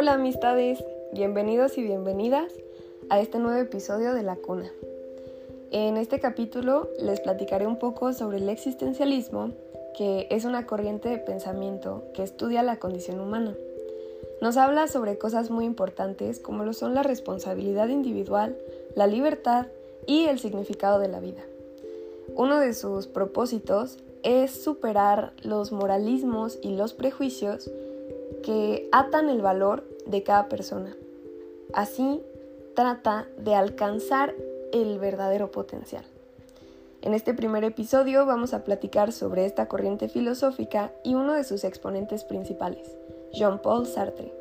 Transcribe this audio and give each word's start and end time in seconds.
Hola 0.00 0.12
amistades, 0.12 0.84
bienvenidos 1.12 1.76
y 1.76 1.82
bienvenidas 1.82 2.52
a 3.10 3.18
este 3.18 3.40
nuevo 3.40 3.60
episodio 3.60 4.14
de 4.14 4.22
La 4.22 4.36
Cuna. 4.36 4.70
En 5.72 5.96
este 5.96 6.20
capítulo 6.20 6.88
les 7.00 7.18
platicaré 7.18 7.66
un 7.66 7.80
poco 7.80 8.12
sobre 8.12 8.36
el 8.36 8.48
existencialismo, 8.48 9.50
que 9.96 10.28
es 10.30 10.44
una 10.44 10.66
corriente 10.66 11.08
de 11.08 11.18
pensamiento 11.18 12.04
que 12.14 12.22
estudia 12.22 12.62
la 12.62 12.78
condición 12.78 13.18
humana. 13.18 13.56
Nos 14.40 14.56
habla 14.56 14.86
sobre 14.86 15.18
cosas 15.18 15.50
muy 15.50 15.64
importantes 15.64 16.38
como 16.38 16.62
lo 16.62 16.74
son 16.74 16.94
la 16.94 17.02
responsabilidad 17.02 17.88
individual, 17.88 18.56
la 18.94 19.08
libertad 19.08 19.66
y 20.06 20.26
el 20.26 20.38
significado 20.38 21.00
de 21.00 21.08
la 21.08 21.18
vida. 21.18 21.42
Uno 22.36 22.60
de 22.60 22.72
sus 22.72 23.08
propósitos 23.08 23.98
es 24.22 24.52
superar 24.52 25.32
los 25.42 25.72
moralismos 25.72 26.56
y 26.62 26.76
los 26.76 26.94
prejuicios 26.94 27.68
que 28.48 28.88
atan 28.92 29.28
el 29.28 29.42
valor 29.42 29.84
de 30.06 30.22
cada 30.22 30.48
persona. 30.48 30.96
Así 31.74 32.22
trata 32.74 33.28
de 33.36 33.54
alcanzar 33.54 34.34
el 34.72 34.98
verdadero 34.98 35.50
potencial. 35.50 36.06
En 37.02 37.12
este 37.12 37.34
primer 37.34 37.62
episodio 37.64 38.24
vamos 38.24 38.54
a 38.54 38.64
platicar 38.64 39.12
sobre 39.12 39.44
esta 39.44 39.68
corriente 39.68 40.08
filosófica 40.08 40.94
y 41.04 41.14
uno 41.14 41.34
de 41.34 41.44
sus 41.44 41.62
exponentes 41.62 42.24
principales, 42.24 42.90
Jean-Paul 43.34 43.86
Sartre. 43.86 44.32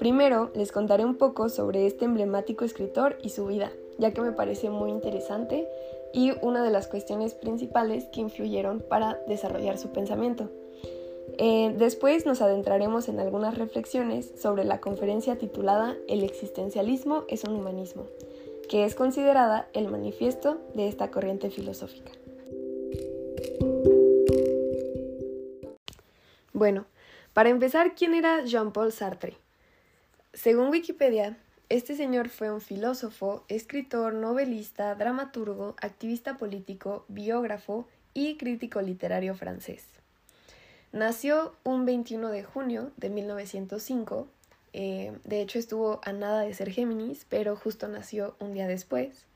Primero 0.00 0.50
les 0.56 0.72
contaré 0.72 1.04
un 1.04 1.14
poco 1.14 1.48
sobre 1.48 1.86
este 1.86 2.04
emblemático 2.04 2.64
escritor 2.64 3.16
y 3.22 3.28
su 3.28 3.46
vida, 3.46 3.70
ya 3.96 4.10
que 4.10 4.22
me 4.22 4.32
parece 4.32 4.70
muy 4.70 4.90
interesante 4.90 5.68
y 6.12 6.32
una 6.42 6.64
de 6.64 6.72
las 6.72 6.88
cuestiones 6.88 7.34
principales 7.34 8.06
que 8.06 8.22
influyeron 8.22 8.80
para 8.80 9.20
desarrollar 9.28 9.78
su 9.78 9.90
pensamiento. 9.90 10.50
Eh, 11.38 11.74
después 11.76 12.24
nos 12.24 12.40
adentraremos 12.40 13.08
en 13.08 13.20
algunas 13.20 13.58
reflexiones 13.58 14.32
sobre 14.40 14.64
la 14.64 14.80
conferencia 14.80 15.36
titulada 15.36 15.96
El 16.08 16.22
existencialismo 16.24 17.24
es 17.28 17.44
un 17.44 17.54
humanismo, 17.56 18.06
que 18.68 18.84
es 18.84 18.94
considerada 18.94 19.68
el 19.74 19.88
manifiesto 19.88 20.60
de 20.74 20.88
esta 20.88 21.10
corriente 21.10 21.50
filosófica. 21.50 22.12
Bueno, 26.52 26.86
para 27.34 27.50
empezar, 27.50 27.94
¿quién 27.94 28.14
era 28.14 28.42
Jean-Paul 28.44 28.90
Sartre? 28.90 29.36
Según 30.32 30.70
Wikipedia, 30.70 31.36
este 31.68 31.96
señor 31.96 32.28
fue 32.28 32.50
un 32.50 32.60
filósofo, 32.60 33.44
escritor, 33.48 34.14
novelista, 34.14 34.94
dramaturgo, 34.94 35.74
activista 35.82 36.36
político, 36.38 37.04
biógrafo 37.08 37.88
y 38.14 38.36
crítico 38.36 38.80
literario 38.80 39.34
francés. 39.34 39.84
Nació 40.96 41.54
un 41.62 41.84
21 41.84 42.30
de 42.30 42.42
junio 42.42 42.90
de 42.96 43.10
1905, 43.10 44.28
eh, 44.72 45.12
de 45.24 45.42
hecho 45.42 45.58
estuvo 45.58 46.00
a 46.02 46.12
nada 46.14 46.40
de 46.40 46.54
ser 46.54 46.70
Géminis, 46.70 47.26
pero 47.28 47.54
justo 47.54 47.86
nació 47.86 48.34
un 48.40 48.54
día 48.54 48.66
después. 48.66 49.26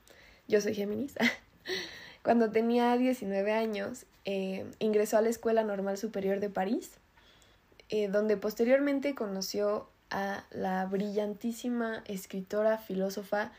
Yo 0.47 0.59
soy 0.59 0.73
Géminis. 0.73 1.13
Cuando 2.23 2.49
tenía 2.49 2.97
19 2.97 3.53
años, 3.53 4.07
eh, 4.25 4.65
ingresó 4.79 5.19
a 5.19 5.21
la 5.21 5.29
Escuela 5.29 5.63
Normal 5.63 5.99
Superior 5.99 6.39
de 6.39 6.49
París, 6.49 6.93
eh, 7.89 8.07
donde 8.07 8.37
posteriormente 8.37 9.13
conoció 9.13 9.87
a 10.09 10.45
la 10.49 10.87
brillantísima 10.87 12.01
escritora, 12.07 12.79
filósofa 12.79 13.51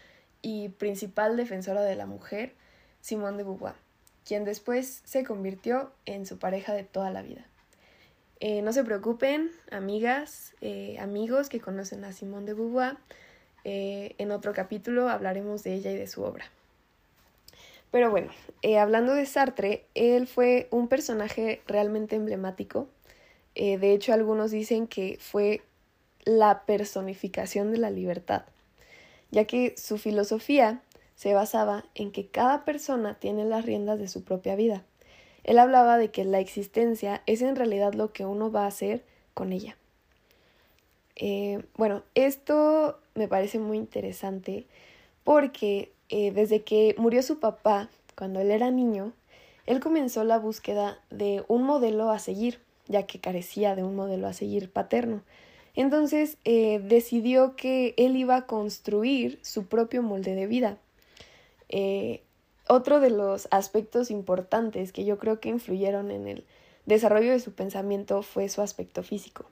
y 0.43 0.71
principal 0.71 1.37
defensora 1.37 1.83
de 1.83 1.95
la 1.95 2.07
mujer, 2.07 2.53
Simone 3.01 3.37
de 3.37 3.45
Beauvoir, 3.45 3.77
quien 4.27 4.45
después 4.45 5.03
se 5.05 5.23
convirtió 5.23 5.93
en 6.05 6.27
su 6.27 6.39
pareja 6.39 6.73
de 6.73 6.83
toda 6.83 7.13
la 7.13 7.23
vida. 7.23 7.47
Eh, 8.45 8.61
no 8.61 8.73
se 8.73 8.83
preocupen, 8.83 9.53
amigas, 9.71 10.55
eh, 10.61 10.97
amigos 10.99 11.49
que 11.49 11.61
conocen 11.61 12.05
a 12.05 12.13
Simone 12.13 12.45
de 12.45 12.55
Beauvoir, 12.55 12.97
eh, 13.63 14.17
en 14.19 14.33
otro 14.33 14.53
capítulo 14.53 15.09
hablaremos 15.09 15.63
de 15.63 15.75
ella 15.75 15.93
y 15.93 15.97
de 15.97 16.09
su 16.09 16.25
obra. 16.25 16.47
Pero 17.93 18.11
bueno, 18.11 18.33
hablando 18.81 19.15
de 19.15 19.27
Sartre, 19.27 19.85
él 19.95 20.27
fue 20.27 20.67
un 20.73 20.89
personaje 20.89 21.63
realmente 21.69 22.17
emblemático. 22.17 22.89
de 23.55 23.93
hecho, 23.93 24.13
algunos 24.13 24.51
dicen 24.51 24.89
que 24.89 25.19
fue 25.21 25.63
la 26.25 26.65
personificación 26.67 27.71
de 27.71 27.79
la 27.79 27.91
libertad, 27.91 28.43
ya 29.31 29.45
que 29.45 29.77
su 29.77 29.99
filosofía 29.99 30.83
se 31.15 31.33
basaba 31.33 31.85
en 31.95 32.11
que 32.11 32.27
cada 32.27 32.65
persona 32.65 33.15
tiene 33.21 33.45
las 33.45 33.65
riendas 33.65 34.01
de 34.01 34.09
su 34.09 34.25
propia 34.25 34.57
vida. 34.57 34.85
Él 35.45 35.59
hablaba 35.59 35.99
de 35.99 36.11
que 36.11 36.25
la 36.25 36.41
existencia 36.41 37.23
es 37.27 37.43
en 37.43 37.57
realidad 37.57 37.95
lo 37.95 38.13
que 38.13 38.25
uno 38.25 38.51
va 38.51 38.65
a 38.65 38.69
hacer 38.69 39.05
con 39.35 39.53
ella. 39.53 39.77
Eh, 41.17 41.63
bueno, 41.77 42.03
esto 42.15 42.99
me 43.15 43.29
parece 43.29 43.59
muy 43.59 43.77
interesante 43.77 44.67
porque 45.25 45.93
eh, 46.09 46.31
desde 46.33 46.63
que 46.63 46.95
murió 46.99 47.23
su 47.23 47.39
papá, 47.39 47.91
cuando 48.17 48.41
él 48.41 48.51
era 48.51 48.71
niño, 48.71 49.13
él 49.67 49.81
comenzó 49.81 50.25
la 50.25 50.39
búsqueda 50.39 50.99
de 51.11 51.45
un 51.49 51.63
modelo 51.63 52.11
a 52.11 52.19
seguir, 52.19 52.61
ya 52.89 53.07
que 53.07 53.21
carecía 53.21 53.77
de 53.77 53.85
un 53.85 53.95
modelo 53.95 54.27
a 54.27 54.33
seguir 54.33 54.71
paterno. 54.71 55.23
Entonces 55.75 56.37
eh, 56.45 56.81
decidió 56.85 57.57
que 57.57 57.95
él 57.97 58.17
iba 58.17 58.37
a 58.37 58.47
construir 58.47 59.39
su 59.43 59.67
propio 59.67 60.03
molde 60.03 60.35
de 60.35 60.47
vida. 60.47 60.79
Otro 62.69 63.01
de 63.01 63.11
los 63.11 63.49
aspectos 63.51 64.11
importantes 64.11 64.93
que 64.93 65.05
yo 65.05 65.19
creo 65.19 65.41
que 65.41 65.49
influyeron 65.49 66.11
en 66.11 66.29
el 66.29 66.45
desarrollo 66.87 67.33
de 67.33 67.41
su 67.41 67.53
pensamiento 67.53 68.23
fue 68.23 68.49
su 68.49 68.63
aspecto 68.63 69.03
físico. 69.03 69.47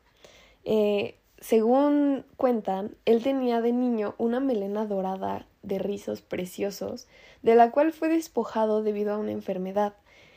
Eh, 0.64 1.16
según 1.40 2.24
cuentan, 2.36 2.96
él 3.06 3.22
tenía 3.22 3.60
de 3.60 3.72
niño 3.72 4.14
una 4.18 4.40
melena 4.40 4.84
dorada 4.84 5.46
de 5.62 5.78
rizos 5.78 6.20
preciosos, 6.20 7.08
de 7.42 7.54
la 7.54 7.70
cual 7.70 7.92
fue 7.92 8.08
despojado 8.08 8.82
debido 8.82 9.14
a 9.14 9.18
una 9.18 9.32
enfermedad, 9.32 9.94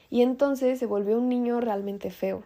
y 0.09 0.21
entonces 0.21 0.79
se 0.79 0.85
volvió 0.85 1.17
un 1.17 1.27
niño 1.27 1.59
realmente 1.59 2.09
feo. 2.09 2.43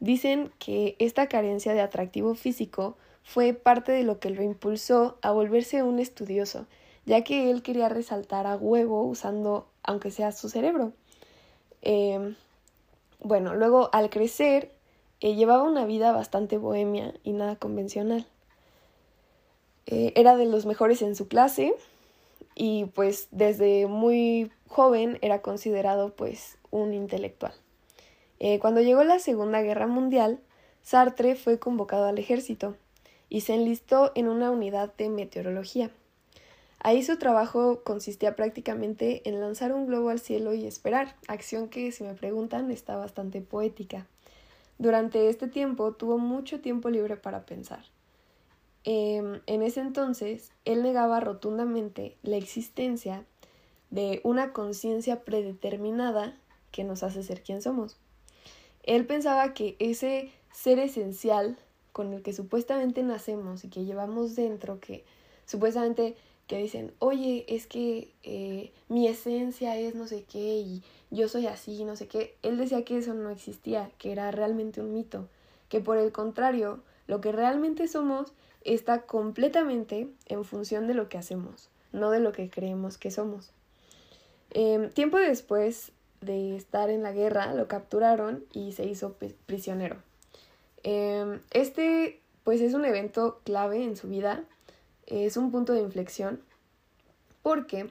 Dicen 0.00 0.50
que 0.58 0.96
esta 0.98 1.28
carencia 1.28 1.74
de 1.74 1.80
atractivo 1.80 2.34
físico 2.34 2.96
fue 3.22 3.52
parte 3.54 3.92
de 3.92 4.02
lo 4.02 4.18
que 4.18 4.30
lo 4.30 4.42
impulsó 4.42 5.18
a 5.22 5.30
volverse 5.30 5.82
un 5.82 5.98
estudioso, 5.98 6.66
ya 7.06 7.22
que 7.22 7.50
él 7.50 7.62
quería 7.62 7.88
resaltar 7.88 8.46
a 8.46 8.56
huevo 8.56 9.04
usando, 9.04 9.68
aunque 9.82 10.10
sea 10.10 10.32
su 10.32 10.48
cerebro. 10.48 10.92
Em, 11.82 12.36
bueno, 13.20 13.54
luego 13.54 13.90
al 13.92 14.10
crecer 14.10 14.72
eh, 15.20 15.34
llevaba 15.34 15.62
una 15.62 15.86
vida 15.86 16.12
bastante 16.12 16.58
bohemia 16.58 17.14
y 17.22 17.32
nada 17.32 17.56
convencional. 17.56 18.26
Eh, 19.86 20.12
era 20.16 20.36
de 20.36 20.46
los 20.46 20.66
mejores 20.66 21.02
en 21.02 21.14
su 21.14 21.28
clase 21.28 21.74
y 22.54 22.86
pues 22.86 23.28
desde 23.30 23.86
muy 23.86 24.50
joven 24.66 25.18
era 25.20 25.42
considerado 25.42 26.14
pues 26.14 26.58
un 26.70 26.94
intelectual. 26.94 27.52
Eh, 28.40 28.58
cuando 28.58 28.80
llegó 28.80 29.04
la 29.04 29.18
Segunda 29.18 29.62
Guerra 29.62 29.86
Mundial, 29.86 30.40
Sartre 30.82 31.36
fue 31.36 31.58
convocado 31.58 32.06
al 32.06 32.18
ejército 32.18 32.76
y 33.28 33.42
se 33.42 33.54
enlistó 33.54 34.12
en 34.14 34.28
una 34.28 34.50
unidad 34.50 34.92
de 34.96 35.08
meteorología. 35.08 35.90
Ahí 36.86 37.02
su 37.02 37.16
trabajo 37.16 37.82
consistía 37.82 38.36
prácticamente 38.36 39.26
en 39.26 39.40
lanzar 39.40 39.72
un 39.72 39.86
globo 39.86 40.10
al 40.10 40.20
cielo 40.20 40.52
y 40.52 40.66
esperar, 40.66 41.16
acción 41.28 41.70
que, 41.70 41.90
si 41.92 42.04
me 42.04 42.12
preguntan, 42.12 42.70
está 42.70 42.94
bastante 42.94 43.40
poética. 43.40 44.06
Durante 44.76 45.30
este 45.30 45.48
tiempo 45.48 45.92
tuvo 45.92 46.18
mucho 46.18 46.60
tiempo 46.60 46.90
libre 46.90 47.16
para 47.16 47.46
pensar. 47.46 47.86
Em, 48.84 49.40
en 49.46 49.62
ese 49.62 49.80
entonces, 49.80 50.52
él 50.66 50.82
negaba 50.82 51.20
rotundamente 51.20 52.18
la 52.22 52.36
existencia 52.36 53.24
de 53.88 54.20
una 54.22 54.52
conciencia 54.52 55.24
predeterminada 55.24 56.36
que 56.70 56.84
nos 56.84 57.02
hace 57.02 57.22
ser 57.22 57.42
quien 57.42 57.62
somos. 57.62 57.96
Él 58.82 59.06
pensaba 59.06 59.54
que 59.54 59.76
ese 59.78 60.32
ser 60.52 60.78
esencial 60.80 61.56
con 61.92 62.12
el 62.12 62.20
que 62.20 62.34
supuestamente 62.34 63.02
nacemos 63.02 63.64
y 63.64 63.68
que 63.68 63.86
llevamos 63.86 64.36
dentro, 64.36 64.80
que 64.80 65.02
supuestamente 65.46 66.14
que 66.46 66.58
dicen, 66.58 66.92
oye, 66.98 67.44
es 67.48 67.66
que 67.66 68.12
eh, 68.22 68.72
mi 68.88 69.08
esencia 69.08 69.76
es 69.78 69.94
no 69.94 70.06
sé 70.06 70.24
qué 70.24 70.58
y 70.58 70.82
yo 71.10 71.28
soy 71.28 71.46
así, 71.46 71.84
no 71.84 71.96
sé 71.96 72.06
qué, 72.06 72.36
él 72.42 72.58
decía 72.58 72.84
que 72.84 72.98
eso 72.98 73.14
no 73.14 73.30
existía, 73.30 73.90
que 73.98 74.12
era 74.12 74.30
realmente 74.30 74.80
un 74.80 74.92
mito, 74.92 75.28
que 75.68 75.80
por 75.80 75.96
el 75.96 76.12
contrario, 76.12 76.80
lo 77.06 77.20
que 77.20 77.32
realmente 77.32 77.88
somos 77.88 78.32
está 78.62 79.02
completamente 79.02 80.08
en 80.26 80.44
función 80.44 80.86
de 80.86 80.94
lo 80.94 81.08
que 81.08 81.18
hacemos, 81.18 81.68
no 81.92 82.10
de 82.10 82.20
lo 82.20 82.32
que 82.32 82.50
creemos 82.50 82.98
que 82.98 83.10
somos. 83.10 83.52
Em, 84.50 84.90
tiempo 84.90 85.18
después, 85.18 85.92
de 86.20 86.56
estar 86.56 86.90
en 86.90 87.02
la 87.02 87.12
guerra, 87.12 87.52
lo 87.54 87.68
capturaron 87.68 88.44
y 88.52 88.72
se 88.72 88.86
hizo 88.86 89.16
prisionero. 89.46 89.96
Em, 90.82 91.40
este, 91.50 92.20
pues, 92.44 92.60
es 92.60 92.74
un 92.74 92.84
evento 92.84 93.40
clave 93.44 93.84
en 93.84 93.96
su 93.96 94.08
vida, 94.08 94.44
es 95.06 95.36
un 95.36 95.50
punto 95.50 95.72
de 95.72 95.80
inflexión, 95.80 96.40
porque 97.42 97.90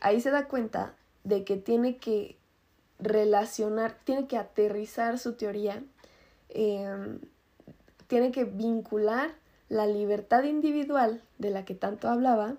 ahí 0.00 0.20
se 0.20 0.30
da 0.30 0.48
cuenta 0.48 0.94
de 1.24 1.44
que 1.44 1.56
tiene 1.56 1.96
que 1.96 2.36
relacionar, 2.98 3.98
tiene 4.04 4.26
que 4.26 4.36
aterrizar 4.36 5.18
su 5.18 5.34
teoría, 5.34 5.82
em, 6.50 7.20
tiene 8.06 8.32
que 8.32 8.44
vincular 8.44 9.34
la 9.68 9.86
libertad 9.86 10.44
individual 10.44 11.22
de 11.38 11.50
la 11.50 11.64
que 11.64 11.74
tanto 11.74 12.08
hablaba 12.08 12.56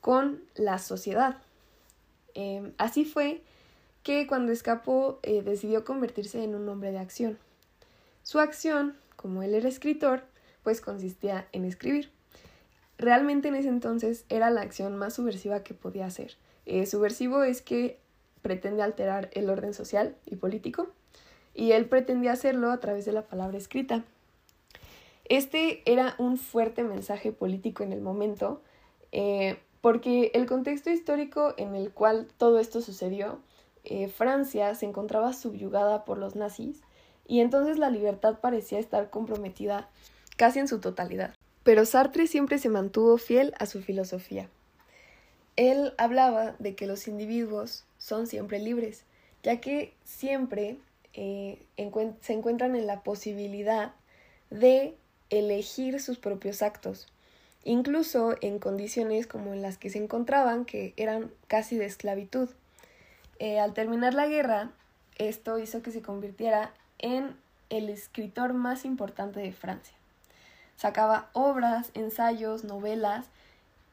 con 0.00 0.42
la 0.54 0.78
sociedad. 0.78 1.36
Em, 2.34 2.72
así 2.78 3.04
fue 3.04 3.42
que 4.02 4.26
cuando 4.26 4.52
escapó 4.52 5.18
eh, 5.22 5.42
decidió 5.42 5.84
convertirse 5.84 6.42
en 6.44 6.54
un 6.54 6.68
hombre 6.68 6.92
de 6.92 6.98
acción. 6.98 7.38
Su 8.22 8.38
acción, 8.38 8.96
como 9.16 9.42
él 9.42 9.54
era 9.54 9.68
escritor, 9.68 10.22
pues 10.62 10.80
consistía 10.80 11.48
en 11.52 11.64
escribir. 11.64 12.15
Realmente 12.98 13.48
en 13.48 13.54
ese 13.54 13.68
entonces 13.68 14.24
era 14.28 14.50
la 14.50 14.62
acción 14.62 14.96
más 14.96 15.14
subversiva 15.14 15.62
que 15.62 15.74
podía 15.74 16.06
hacer. 16.06 16.36
Eh, 16.64 16.86
subversivo 16.86 17.42
es 17.42 17.62
que 17.62 17.98
pretende 18.42 18.82
alterar 18.82 19.30
el 19.32 19.50
orden 19.50 19.74
social 19.74 20.16
y 20.24 20.36
político, 20.36 20.88
y 21.54 21.72
él 21.72 21.86
pretendía 21.86 22.32
hacerlo 22.32 22.70
a 22.70 22.80
través 22.80 23.04
de 23.04 23.12
la 23.12 23.22
palabra 23.22 23.58
escrita. 23.58 24.04
Este 25.24 25.82
era 25.90 26.14
un 26.18 26.38
fuerte 26.38 26.84
mensaje 26.84 27.32
político 27.32 27.82
en 27.82 27.92
el 27.92 28.00
momento, 28.00 28.62
eh, 29.10 29.58
porque 29.80 30.30
el 30.34 30.46
contexto 30.46 30.90
histórico 30.90 31.54
en 31.56 31.74
el 31.74 31.90
cual 31.90 32.28
todo 32.36 32.60
esto 32.60 32.80
sucedió, 32.80 33.40
eh, 33.84 34.08
Francia 34.08 34.74
se 34.74 34.86
encontraba 34.86 35.32
subyugada 35.32 36.04
por 36.04 36.18
los 36.18 36.36
nazis 36.36 36.82
y 37.26 37.40
entonces 37.40 37.78
la 37.78 37.90
libertad 37.90 38.38
parecía 38.40 38.78
estar 38.78 39.10
comprometida 39.10 39.88
casi 40.36 40.58
en 40.58 40.68
su 40.68 40.80
totalidad. 40.80 41.34
Pero 41.66 41.84
Sartre 41.84 42.28
siempre 42.28 42.58
se 42.58 42.68
mantuvo 42.68 43.18
fiel 43.18 43.52
a 43.58 43.66
su 43.66 43.82
filosofía. 43.82 44.48
Él 45.56 45.94
hablaba 45.98 46.54
de 46.60 46.76
que 46.76 46.86
los 46.86 47.08
individuos 47.08 47.84
son 47.98 48.28
siempre 48.28 48.60
libres, 48.60 49.02
ya 49.42 49.60
que 49.60 49.92
siempre 50.04 50.78
eh, 51.12 51.66
se 52.20 52.34
encuentran 52.34 52.76
en 52.76 52.86
la 52.86 53.02
posibilidad 53.02 53.96
de 54.48 54.94
elegir 55.28 56.00
sus 56.00 56.18
propios 56.18 56.62
actos, 56.62 57.08
incluso 57.64 58.36
en 58.42 58.60
condiciones 58.60 59.26
como 59.26 59.52
en 59.52 59.60
las 59.60 59.76
que 59.76 59.90
se 59.90 59.98
encontraban, 59.98 60.66
que 60.66 60.94
eran 60.96 61.32
casi 61.48 61.76
de 61.76 61.86
esclavitud. 61.86 62.48
Eh, 63.40 63.58
al 63.58 63.74
terminar 63.74 64.14
la 64.14 64.28
guerra, 64.28 64.70
esto 65.18 65.58
hizo 65.58 65.82
que 65.82 65.90
se 65.90 66.00
convirtiera 66.00 66.72
en 66.98 67.34
el 67.70 67.88
escritor 67.88 68.52
más 68.52 68.84
importante 68.84 69.40
de 69.40 69.50
Francia. 69.52 69.95
Sacaba 70.76 71.28
obras, 71.32 71.90
ensayos, 71.94 72.64
novelas 72.64 73.26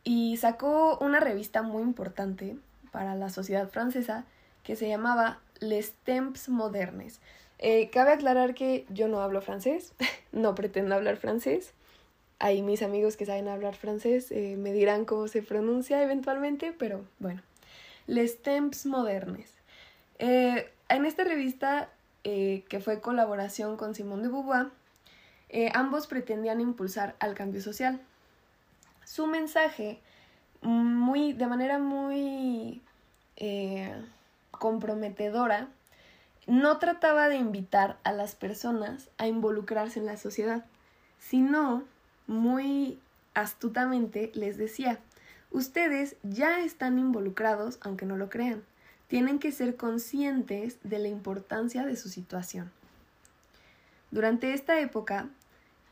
y 0.03 0.37
sacó 0.37 0.97
una 0.99 1.19
revista 1.19 1.61
muy 1.61 1.81
importante 1.81 2.57
para 2.91 3.15
la 3.15 3.29
sociedad 3.29 3.69
francesa 3.69 4.25
que 4.63 4.75
se 4.75 4.87
llamaba 4.87 5.39
Les 5.59 5.93
Temps 6.03 6.49
Modernes. 6.49 7.19
Eh, 7.59 7.89
cabe 7.89 8.11
aclarar 8.11 8.53
que 8.53 8.85
yo 8.89 9.07
no 9.07 9.21
hablo 9.21 9.41
francés, 9.41 9.93
no 10.31 10.55
pretendo 10.55 10.95
hablar 10.95 11.17
francés. 11.17 11.73
Hay 12.39 12.61
mis 12.61 12.81
amigos 12.81 13.15
que 13.15 13.25
saben 13.25 13.47
hablar 13.47 13.75
francés, 13.75 14.31
eh, 14.31 14.55
me 14.57 14.73
dirán 14.73 15.05
cómo 15.05 15.27
se 15.29 15.41
pronuncia 15.41 16.03
eventualmente, 16.03 16.73
pero 16.77 17.05
bueno. 17.19 17.41
Les 18.05 18.41
Temps 18.41 18.85
Modernes. 18.85 19.53
Eh, 20.19 20.69
en 20.89 21.05
esta 21.05 21.23
revista, 21.23 21.89
que 22.23 22.81
fue 22.81 23.01
colaboración 23.01 23.75
con 23.75 23.95
Simone 23.95 24.23
de 24.23 24.29
Beauvoir, 24.29 24.67
ambos 25.73 26.07
pretendían 26.07 26.61
impulsar 26.61 27.15
al 27.19 27.35
cambio 27.35 27.61
social. 27.61 27.99
Su 29.05 29.27
mensaje, 29.27 29.99
muy, 30.61 31.33
de 31.33 31.47
manera 31.47 31.77
muy 31.77 32.81
comprometedora, 34.51 35.67
no 36.47 36.77
trataba 36.77 37.29
de 37.29 37.35
invitar 37.35 37.97
a 38.03 38.11
las 38.11 38.35
personas 38.35 39.09
a 39.17 39.27
involucrarse 39.27 39.99
en 39.99 40.05
la 40.05 40.17
sociedad, 40.17 40.65
sino 41.19 41.83
muy 42.27 42.99
astutamente 43.33 44.31
les 44.33 44.57
decía, 44.57 44.99
ustedes 45.51 46.15
ya 46.23 46.59
están 46.59 46.99
involucrados 46.99 47.77
aunque 47.81 48.05
no 48.05 48.17
lo 48.17 48.29
crean, 48.29 48.63
tienen 49.07 49.39
que 49.39 49.51
ser 49.51 49.75
conscientes 49.75 50.77
de 50.83 50.99
la 50.99 51.07
importancia 51.07 51.85
de 51.85 51.95
su 51.95 52.09
situación. 52.09 52.71
Durante 54.11 54.53
esta 54.53 54.79
época, 54.79 55.29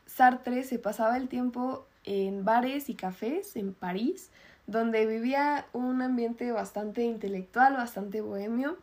Sartre 0.06 0.64
se 0.64 0.78
pasaba 0.78 1.16
el 1.16 1.28
tiempo 1.28 1.86
en 2.04 2.44
bares 2.44 2.88
y 2.88 2.94
cafés 2.94 3.56
en 3.56 3.74
París, 3.74 4.30
donde 4.66 5.06
vivía 5.06 5.66
un 5.72 6.02
ambiente 6.02 6.52
bastante 6.52 7.02
intelectual, 7.02 7.74
bastante 7.74 8.20
bohemio. 8.20 8.78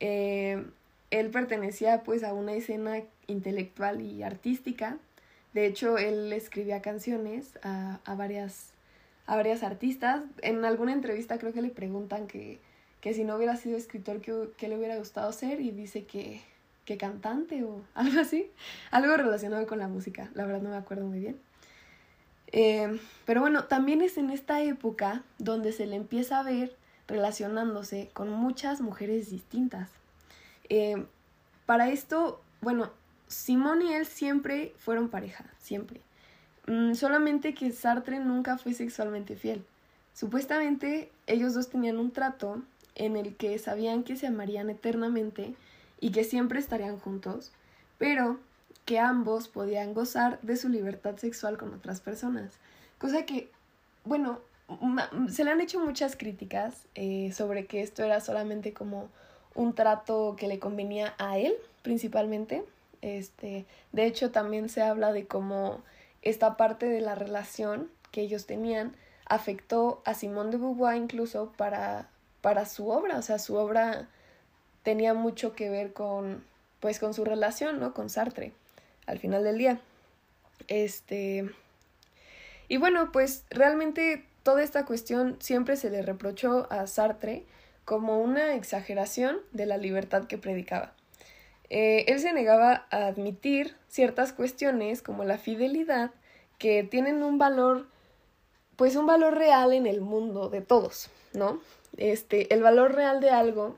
Eh, 0.00 0.64
él 1.10 1.30
pertenecía 1.30 2.02
pues 2.02 2.22
a 2.22 2.32
una 2.32 2.52
escena 2.52 3.02
intelectual 3.26 4.00
y 4.00 4.22
artística. 4.22 4.98
De 5.52 5.66
hecho, 5.66 5.98
él 5.98 6.32
escribía 6.32 6.80
canciones 6.80 7.58
a, 7.62 8.00
a, 8.04 8.14
varias, 8.14 8.72
a 9.26 9.36
varias 9.36 9.62
artistas. 9.62 10.22
En 10.42 10.64
alguna 10.64 10.92
entrevista 10.92 11.38
creo 11.38 11.52
que 11.52 11.62
le 11.62 11.70
preguntan 11.70 12.26
que, 12.26 12.60
que 13.00 13.14
si 13.14 13.24
no 13.24 13.36
hubiera 13.36 13.56
sido 13.56 13.76
escritor, 13.76 14.20
¿qué, 14.20 14.68
le 14.68 14.76
hubiera 14.76 14.96
gustado 14.96 15.32
ser? 15.32 15.60
Y 15.60 15.70
dice 15.70 16.04
que, 16.04 16.40
cantante 16.96 17.64
o 17.64 17.82
algo 17.94 18.20
así. 18.20 18.50
Algo 18.90 19.16
relacionado 19.16 19.66
con 19.66 19.78
la 19.78 19.88
música. 19.88 20.30
La 20.34 20.44
verdad 20.46 20.62
no 20.62 20.70
me 20.70 20.76
acuerdo 20.76 21.06
muy 21.06 21.20
bien. 21.20 21.40
Eh, 22.52 22.98
pero 23.26 23.40
bueno, 23.40 23.64
también 23.64 24.02
es 24.02 24.18
en 24.18 24.30
esta 24.30 24.62
época 24.62 25.22
donde 25.38 25.72
se 25.72 25.86
le 25.86 25.96
empieza 25.96 26.40
a 26.40 26.42
ver 26.42 26.76
relacionándose 27.06 28.10
con 28.12 28.30
muchas 28.30 28.80
mujeres 28.80 29.30
distintas. 29.30 29.90
Eh, 30.68 31.06
para 31.66 31.90
esto, 31.90 32.40
bueno, 32.60 32.90
Simón 33.28 33.82
y 33.82 33.92
él 33.92 34.06
siempre 34.06 34.74
fueron 34.78 35.08
pareja, 35.08 35.44
siempre. 35.58 36.00
Mm, 36.66 36.94
solamente 36.94 37.54
que 37.54 37.72
Sartre 37.72 38.18
nunca 38.18 38.58
fue 38.58 38.74
sexualmente 38.74 39.36
fiel. 39.36 39.64
Supuestamente 40.14 41.10
ellos 41.26 41.54
dos 41.54 41.68
tenían 41.68 41.98
un 41.98 42.10
trato 42.10 42.62
en 42.94 43.16
el 43.16 43.36
que 43.36 43.58
sabían 43.58 44.02
que 44.02 44.16
se 44.16 44.26
amarían 44.26 44.70
eternamente 44.70 45.54
y 46.00 46.12
que 46.12 46.24
siempre 46.24 46.58
estarían 46.58 46.98
juntos, 46.98 47.52
pero 47.98 48.38
que 48.84 48.98
ambos 48.98 49.48
podían 49.48 49.94
gozar 49.94 50.40
de 50.42 50.56
su 50.56 50.68
libertad 50.68 51.16
sexual 51.16 51.58
con 51.58 51.72
otras 51.74 52.00
personas. 52.00 52.58
Cosa 52.98 53.24
que, 53.24 53.50
bueno, 54.04 54.40
se 55.28 55.44
le 55.44 55.50
han 55.50 55.60
hecho 55.60 55.80
muchas 55.80 56.16
críticas 56.16 56.86
eh, 56.94 57.32
sobre 57.32 57.66
que 57.66 57.82
esto 57.82 58.02
era 58.02 58.20
solamente 58.20 58.72
como 58.72 59.08
un 59.54 59.74
trato 59.74 60.36
que 60.36 60.48
le 60.48 60.58
convenía 60.58 61.14
a 61.18 61.38
él 61.38 61.54
principalmente. 61.82 62.64
Este, 63.02 63.66
de 63.92 64.06
hecho, 64.06 64.30
también 64.30 64.68
se 64.68 64.82
habla 64.82 65.12
de 65.12 65.26
cómo 65.26 65.82
esta 66.22 66.56
parte 66.56 66.86
de 66.86 67.00
la 67.00 67.14
relación 67.14 67.90
que 68.10 68.22
ellos 68.22 68.46
tenían 68.46 68.94
afectó 69.26 70.02
a 70.04 70.14
Simón 70.14 70.50
de 70.50 70.58
Beauvoir 70.58 70.96
incluso 70.96 71.52
para, 71.56 72.08
para 72.40 72.66
su 72.66 72.88
obra. 72.88 73.18
O 73.18 73.22
sea, 73.22 73.38
su 73.38 73.54
obra 73.56 74.08
tenía 74.82 75.14
mucho 75.14 75.54
que 75.54 75.70
ver 75.70 75.92
con, 75.92 76.44
pues, 76.80 76.98
con 76.98 77.14
su 77.14 77.24
relación, 77.24 77.80
¿no? 77.80 77.94
Con 77.94 78.10
Sartre, 78.10 78.52
al 79.06 79.18
final 79.18 79.44
del 79.44 79.58
día. 79.58 79.80
Este. 80.68 81.50
Y 82.68 82.76
bueno, 82.76 83.10
pues 83.12 83.44
realmente 83.50 84.24
toda 84.42 84.62
esta 84.62 84.84
cuestión 84.84 85.36
siempre 85.40 85.76
se 85.76 85.90
le 85.90 86.02
reprochó 86.02 86.66
a 86.70 86.86
Sartre 86.86 87.44
como 87.84 88.20
una 88.20 88.54
exageración 88.54 89.38
de 89.52 89.66
la 89.66 89.76
libertad 89.76 90.26
que 90.26 90.38
predicaba. 90.38 90.92
Eh, 91.68 92.04
él 92.08 92.20
se 92.20 92.32
negaba 92.32 92.86
a 92.90 93.06
admitir 93.06 93.76
ciertas 93.88 94.32
cuestiones 94.32 95.02
como 95.02 95.24
la 95.24 95.38
fidelidad 95.38 96.10
que 96.58 96.82
tienen 96.82 97.22
un 97.22 97.38
valor, 97.38 97.88
pues 98.76 98.96
un 98.96 99.06
valor 99.06 99.36
real 99.36 99.72
en 99.72 99.86
el 99.86 100.00
mundo 100.00 100.48
de 100.48 100.60
todos, 100.60 101.10
¿no? 101.32 101.60
Este, 101.96 102.52
el 102.54 102.62
valor 102.62 102.94
real 102.94 103.20
de 103.20 103.30
algo 103.30 103.76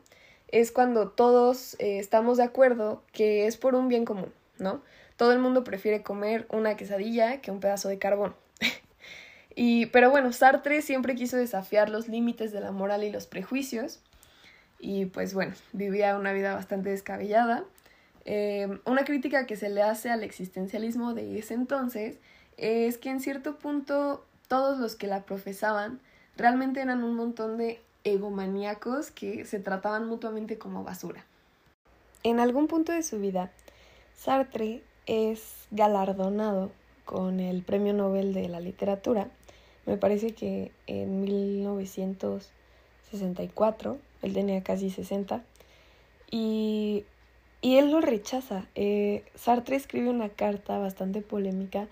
es 0.52 0.70
cuando 0.70 1.08
todos 1.08 1.74
eh, 1.80 1.98
estamos 1.98 2.36
de 2.36 2.44
acuerdo 2.44 3.02
que 3.12 3.46
es 3.46 3.56
por 3.56 3.74
un 3.74 3.88
bien 3.88 4.04
común, 4.04 4.32
¿no? 4.58 4.82
Todo 5.16 5.32
el 5.32 5.38
mundo 5.38 5.64
prefiere 5.64 6.02
comer 6.02 6.46
una 6.50 6.76
quesadilla 6.76 7.40
que 7.40 7.50
un 7.50 7.60
pedazo 7.60 7.88
de 7.88 7.98
carbón. 7.98 8.34
Y, 9.54 9.84
pero 9.86 10.08
bueno, 10.08 10.32
Sartre 10.32 10.80
siempre 10.80 11.14
quiso 11.14 11.36
desafiar 11.36 11.90
los 11.90 12.08
límites 12.08 12.52
de 12.52 12.60
la 12.60 12.72
moral 12.72 13.04
y 13.04 13.12
los 13.12 13.26
prejuicios. 13.26 14.00
Y 14.78 15.04
pues 15.04 15.34
bueno, 15.34 15.52
vivía 15.74 16.16
una 16.16 16.32
vida 16.32 16.54
bastante 16.54 16.88
descabellada. 16.88 17.62
Eh, 18.24 18.78
una 18.86 19.04
crítica 19.04 19.44
que 19.46 19.56
se 19.56 19.68
le 19.68 19.82
hace 19.82 20.08
al 20.08 20.22
existencialismo 20.22 21.12
de 21.12 21.38
ese 21.38 21.52
entonces 21.52 22.18
es 22.56 22.96
que 22.96 23.10
en 23.10 23.20
cierto 23.20 23.58
punto 23.58 24.24
todos 24.48 24.78
los 24.78 24.96
que 24.96 25.06
la 25.06 25.24
profesaban 25.24 26.00
realmente 26.36 26.80
eran 26.80 27.04
un 27.04 27.14
montón 27.14 27.58
de 27.58 27.82
egomaníacos 28.04 29.10
que 29.10 29.44
se 29.44 29.60
trataban 29.60 30.06
mutuamente 30.06 30.58
como 30.58 30.84
basura. 30.84 31.24
En 32.22 32.40
algún 32.40 32.68
punto 32.68 32.92
de 32.92 33.02
su 33.02 33.18
vida, 33.18 33.50
Sartre 34.14 34.82
es 35.06 35.66
galardonado 35.70 36.70
con 37.04 37.40
el 37.40 37.62
Premio 37.62 37.92
Nobel 37.92 38.32
de 38.32 38.48
la 38.48 38.60
Literatura 38.60 39.28
me 39.86 39.96
parece 39.96 40.34
que 40.34 40.72
en 40.86 41.22
1964, 41.22 43.98
él 44.22 44.32
tenía 44.32 44.62
casi 44.62 44.90
60, 44.90 45.42
y, 46.30 47.04
y 47.60 47.78
él 47.78 47.90
lo 47.90 48.00
rechaza. 48.00 48.68
Eh, 48.74 49.24
Sartre 49.34 49.74
escribe 49.76 50.08
una 50.08 50.28
carta 50.28 50.78
bastante 50.78 51.20
polémica 51.20 51.88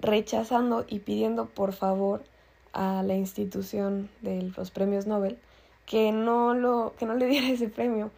rechazando 0.00 0.84
y 0.88 0.98
pidiendo 1.00 1.46
por 1.46 1.72
favor 1.72 2.22
a 2.72 3.02
la 3.02 3.14
institución 3.14 4.08
de 4.20 4.52
los 4.56 4.70
premios 4.70 5.06
Nobel 5.06 5.38
que 5.86 6.12
no, 6.12 6.54
lo, 6.54 6.94
que 6.98 7.06
no 7.06 7.14
le 7.14 7.26
diera 7.26 7.48
ese 7.48 7.68
premio, 7.68 8.10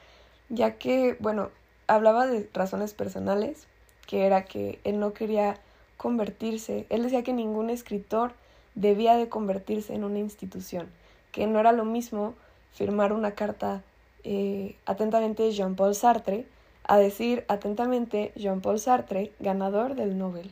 ya 0.49 0.77
que, 0.77 1.17
bueno, 1.21 1.51
hablaba 1.87 2.27
de 2.27 2.49
razones 2.53 2.95
personales, 2.95 3.67
que 4.07 4.27
era 4.27 4.45
que 4.45 4.79
él 4.85 5.01
no 5.01 5.13
quería 5.13 5.59
convertirse, 5.97 6.87
él 6.91 7.03
decía 7.03 7.23
que 7.23 7.33
ningún 7.33 7.71
escritor 7.71 8.33
debía 8.75 9.17
de 9.17 9.29
convertirse 9.29 9.95
en 9.95 10.05
una 10.05 10.19
institución, 10.19 10.89
que 11.33 11.47
no 11.47 11.61
era 11.61 11.73
lo 11.73 11.85
mismo 11.85 12.35
firmar 12.73 13.13
una 13.13 13.33
carta 13.33 13.83
eh, 14.25 14.77
atentamente 14.85 15.51
Jean-Paul 15.53 15.95
Sartre 15.95 16.47
a 16.87 16.99
decir 16.99 17.45
atentamente 17.49 18.33
Jean-Paul 18.37 18.79
Sartre, 18.79 19.33
ganador 19.39 19.95
del 19.95 20.19
Nobel. 20.19 20.51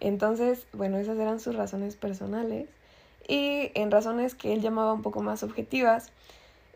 Entonces, 0.00 0.66
bueno, 0.72 0.98
esas 0.98 1.18
eran 1.18 1.38
sus 1.38 1.54
razones 1.54 1.96
personales 1.96 2.68
y 3.30 3.70
en 3.74 3.92
razones 3.92 4.34
que 4.34 4.52
él 4.52 4.60
llamaba 4.60 4.92
un 4.92 5.02
poco 5.02 5.22
más 5.22 5.44
objetivas, 5.44 6.10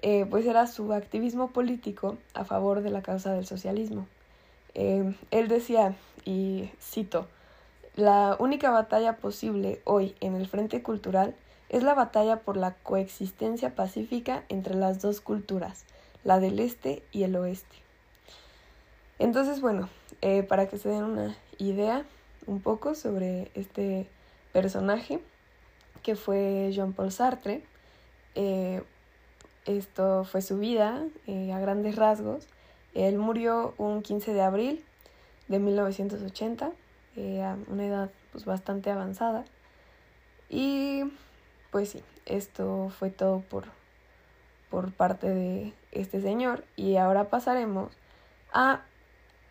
eh, 0.02 0.24
pues 0.30 0.46
era 0.46 0.68
su 0.68 0.92
activismo 0.92 1.50
político 1.50 2.16
a 2.32 2.44
favor 2.44 2.80
de 2.82 2.90
la 2.90 3.02
causa 3.02 3.32
del 3.32 3.44
socialismo. 3.44 4.06
Eh, 4.74 5.16
él 5.32 5.48
decía, 5.48 5.96
y 6.24 6.70
cito, 6.80 7.26
la 7.96 8.36
única 8.38 8.70
batalla 8.70 9.16
posible 9.16 9.80
hoy 9.82 10.14
en 10.20 10.36
el 10.36 10.46
frente 10.46 10.80
cultural 10.80 11.34
es 11.70 11.82
la 11.82 11.94
batalla 11.94 12.38
por 12.38 12.56
la 12.56 12.74
coexistencia 12.84 13.74
pacífica 13.74 14.44
entre 14.48 14.76
las 14.76 15.02
dos 15.02 15.20
culturas, 15.20 15.84
la 16.22 16.38
del 16.38 16.60
este 16.60 17.02
y 17.10 17.24
el 17.24 17.34
oeste. 17.34 17.76
Entonces, 19.18 19.60
bueno, 19.60 19.88
eh, 20.20 20.44
para 20.44 20.68
que 20.68 20.78
se 20.78 20.88
den 20.88 21.02
una 21.02 21.36
idea 21.58 22.04
un 22.46 22.60
poco 22.60 22.94
sobre 22.94 23.50
este 23.56 24.06
personaje 24.52 25.20
que 26.04 26.14
fue 26.14 26.70
Jean-Paul 26.72 27.10
Sartre, 27.10 27.64
esto 29.66 30.24
fue 30.24 30.42
su 30.42 30.58
vida 30.58 31.02
eh, 31.26 31.52
a 31.52 31.58
grandes 31.58 31.96
rasgos. 31.96 32.46
Él 32.92 33.18
murió 33.18 33.74
un 33.78 34.02
15 34.02 34.34
de 34.34 34.42
abril 34.42 34.84
de 35.48 35.58
1980, 35.58 36.70
eh, 37.16 37.42
a 37.42 37.56
una 37.68 37.86
edad 37.86 38.10
pues, 38.32 38.44
bastante 38.44 38.90
avanzada. 38.90 39.44
Y 40.50 41.04
pues 41.70 41.88
sí, 41.90 42.02
esto 42.26 42.90
fue 42.90 43.10
todo 43.10 43.40
por, 43.40 43.64
por 44.70 44.92
parte 44.92 45.28
de 45.28 45.72
este 45.92 46.20
señor. 46.20 46.64
Y 46.76 46.96
ahora 46.96 47.30
pasaremos 47.30 47.96
a 48.52 48.82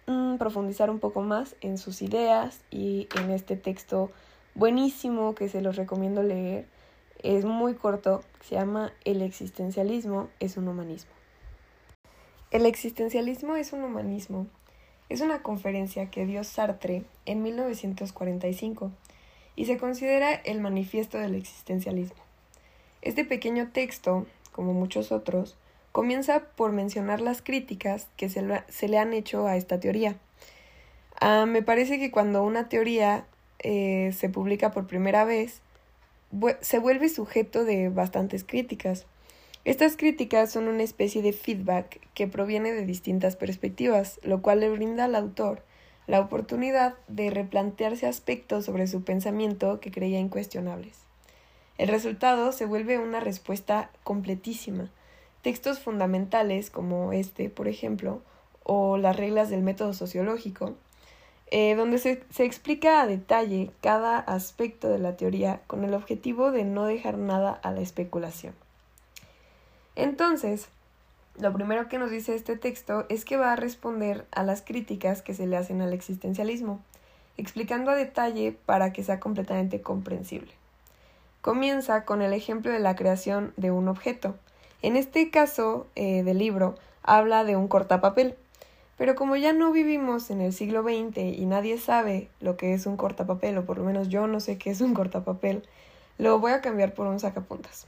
mm, 0.05 0.38
profundizar 0.38 0.91
un 0.91 1.00
poco 1.00 1.22
más 1.22 1.55
en 1.62 1.79
sus 1.79 2.03
ideas 2.03 2.62
y 2.69 3.10
en 3.17 3.31
este 3.31 3.55
texto 3.55 4.12
buenísimo 4.55 5.36
que 5.36 5.50
se 5.50 5.62
los 5.62 5.75
recomiendo 5.75 6.24
leer 6.24 6.65
es 7.24 7.45
muy 7.45 7.74
corto, 7.74 8.22
se 8.41 8.55
llama 8.55 8.91
El 9.05 9.22
existencialismo 9.22 10.27
es 10.41 10.57
un 10.57 10.67
humanismo. 10.67 11.12
El 12.51 12.65
existencialismo 12.65 13.55
es 13.55 13.72
un 13.72 13.83
humanismo. 13.83 14.45
Es 15.07 15.22
una 15.22 15.41
conferencia 15.41 16.12
que 16.12 16.25
dio 16.25 16.43
Sartre 16.43 17.03
en 17.25 17.41
1945 17.41 18.91
y 19.55 19.65
se 19.65 19.77
considera 19.77 20.33
el 20.33 20.60
manifiesto 20.60 21.17
del 21.17 21.36
existencialismo. 21.36 22.22
Este 23.01 23.24
pequeño 23.24 23.69
texto, 23.72 24.25
como 24.51 24.74
muchos 24.74 25.13
otros, 25.13 25.55
comienza 25.93 26.41
por 26.55 26.74
mencionar 26.74 27.22
las 27.22 27.41
críticas 27.41 28.07
que 28.17 28.27
se, 28.29 28.41
le 28.41 28.98
han 28.98 29.13
hecho 29.13 29.48
a 29.48 29.55
esta 29.55 29.79
teoría. 29.79 30.17
Ah, 31.22 31.45
me 31.45 31.62
parece 31.62 32.00
que 32.00 32.12
cuando 32.12 32.43
una 32.43 32.67
teoría 32.67 33.25
eh, 33.63 34.13
se 34.15 34.29
publica 34.29 34.72
por 34.72 34.88
primera 34.88 35.25
vez, 35.25 35.62
se 36.62 36.79
vuelve 36.79 37.10
sujeto 37.10 37.63
de 37.63 37.89
bastantes 37.89 38.43
críticas. 38.43 39.05
Estas 39.65 39.96
críticas 39.96 40.51
son 40.51 40.67
una 40.67 40.84
especie 40.84 41.22
de 41.22 41.32
feedback 41.32 42.01
que 42.13 42.27
proviene 42.27 42.74
de 42.74 42.86
distintas 42.86 43.36
perspectivas, 43.36 44.20
lo 44.24 44.41
cual 44.41 44.60
le 44.60 44.70
brinda 44.70 45.05
al 45.05 45.15
autor 45.15 45.63
la 46.05 46.20
oportunidad 46.20 46.96
de 47.08 47.29
replantearse 47.29 48.08
aspectos 48.08 48.65
sobre 48.65 48.88
su 48.88 49.03
pensamiento 49.03 49.79
que 49.79 49.91
creía 49.91 50.20
incuestionables. 50.20 51.00
El 51.77 51.88
resultado 51.88 52.51
se 52.51 52.65
vuelve 52.65 53.00
una 53.00 53.20
respuesta 53.20 53.89
completísima. 54.03 54.91
Textos 55.41 55.79
fundamentales 55.79 56.70
como 56.70 57.13
este, 57.13 57.50
por 57.50 57.67
ejemplo, 57.67 58.22
o 58.63 58.98
las 58.98 59.15
reglas 59.15 59.50
del 59.50 59.62
método 59.62 59.93
sociológico, 59.93 60.75
eh, 61.55 61.75
donde 61.75 62.00
se, 62.00 62.24
se 62.31 62.45
explica 62.45 63.00
a 63.00 63.05
detalle 63.05 63.69
cada 63.79 64.17
aspecto 64.17 64.89
de 64.89 64.98
la 64.98 65.15
teoría 65.17 65.62
con 65.67 65.83
el 65.83 65.93
objetivo 65.93 66.50
de 66.50 66.63
no 66.63 66.86
dejar 66.86 67.19
nada 67.19 67.51
a 67.51 67.72
la 67.72 67.81
especulación. 67.81 68.55
Entonces, 69.95 70.69
lo 71.39 71.53
primero 71.53 71.88
que 71.89 72.00
nos 72.00 72.10
dice 72.10 72.33
este 72.33 72.57
texto 72.57 73.05
es 73.07 73.24
que 73.24 73.38
va 73.38 73.53
a 73.53 73.55
responder 73.55 74.25
a 74.31 74.41
las 74.41 74.63
críticas 74.63 75.22
que 75.22 75.36
se 75.36 75.45
le 75.45 75.55
hacen 75.55 75.83
al 75.83 75.93
existencialismo, 75.93 76.81
explicando 77.38 77.91
a 77.91 77.95
detalle 77.95 78.57
para 78.65 78.91
que 78.91 79.03
sea 79.03 79.19
completamente 79.19 79.79
comprensible. 79.79 80.53
Comienza 81.41 82.03
con 82.03 82.24
el 82.24 82.33
ejemplo 82.33 82.72
de 82.72 82.79
la 82.79 82.95
creación 82.95 83.53
de 83.57 83.69
un 83.69 83.89
objeto. 83.89 84.33
En 84.81 84.95
este 84.95 85.29
caso 85.29 85.86
eh, 85.93 86.24
del 86.24 86.39
libro 86.39 86.74
habla 87.03 87.43
de 87.43 87.55
un 87.55 87.67
cortapapel, 87.67 88.38
pero 88.97 89.15
como 89.15 89.35
ya 89.35 89.53
no 89.53 89.71
vivimos 89.71 90.29
en 90.29 90.41
el 90.41 90.53
siglo 90.53 90.83
XX 90.83 91.17
y 91.17 91.45
nadie 91.45 91.77
sabe 91.77 92.29
lo 92.39 92.57
que 92.57 92.73
es 92.73 92.85
un 92.85 92.97
cortapapel, 92.97 93.57
o 93.57 93.65
por 93.65 93.77
lo 93.77 93.83
menos 93.83 94.09
yo 94.09 94.27
no 94.27 94.39
sé 94.39 94.57
qué 94.57 94.69
es 94.69 94.81
un 94.81 94.93
cortapapel, 94.93 95.63
lo 96.17 96.39
voy 96.39 96.51
a 96.51 96.62
cambiar 96.62 96.93
por 96.93 97.07
un 97.07 97.19
sacapuntas. 97.19 97.88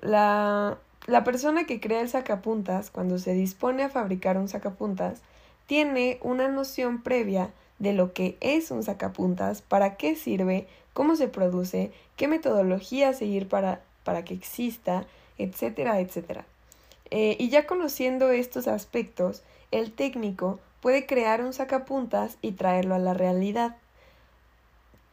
La, 0.00 0.78
la 1.06 1.24
persona 1.24 1.64
que 1.64 1.80
crea 1.80 2.00
el 2.00 2.08
sacapuntas, 2.08 2.90
cuando 2.90 3.18
se 3.18 3.32
dispone 3.32 3.82
a 3.82 3.88
fabricar 3.88 4.36
un 4.38 4.48
sacapuntas, 4.48 5.20
tiene 5.66 6.18
una 6.22 6.48
noción 6.48 7.02
previa 7.02 7.50
de 7.78 7.92
lo 7.92 8.12
que 8.12 8.36
es 8.40 8.70
un 8.70 8.82
sacapuntas, 8.82 9.62
para 9.62 9.96
qué 9.96 10.14
sirve, 10.14 10.66
cómo 10.92 11.16
se 11.16 11.28
produce, 11.28 11.90
qué 12.16 12.28
metodología 12.28 13.12
seguir 13.12 13.48
para, 13.48 13.80
para 14.04 14.24
que 14.24 14.34
exista, 14.34 15.06
etcétera, 15.38 16.00
etcétera. 16.00 16.46
Eh, 17.10 17.36
y 17.38 17.48
ya 17.48 17.66
conociendo 17.66 18.30
estos 18.30 18.68
aspectos, 18.68 19.42
el 19.74 19.92
técnico 19.92 20.60
puede 20.80 21.04
crear 21.04 21.42
un 21.42 21.52
sacapuntas 21.52 22.38
y 22.42 22.52
traerlo 22.52 22.94
a 22.94 22.98
la 22.98 23.12
realidad. 23.12 23.76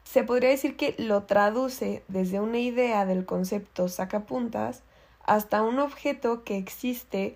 Se 0.03 0.23
podría 0.23 0.49
decir 0.49 0.75
que 0.77 0.93
lo 0.99 1.23
traduce 1.23 2.03
desde 2.07 2.39
una 2.39 2.59
idea 2.59 3.05
del 3.05 3.25
concepto 3.25 3.87
sacapuntas 3.87 4.83
hasta 5.25 5.63
un 5.63 5.79
objeto 5.79 6.43
que 6.43 6.57
existe 6.57 7.35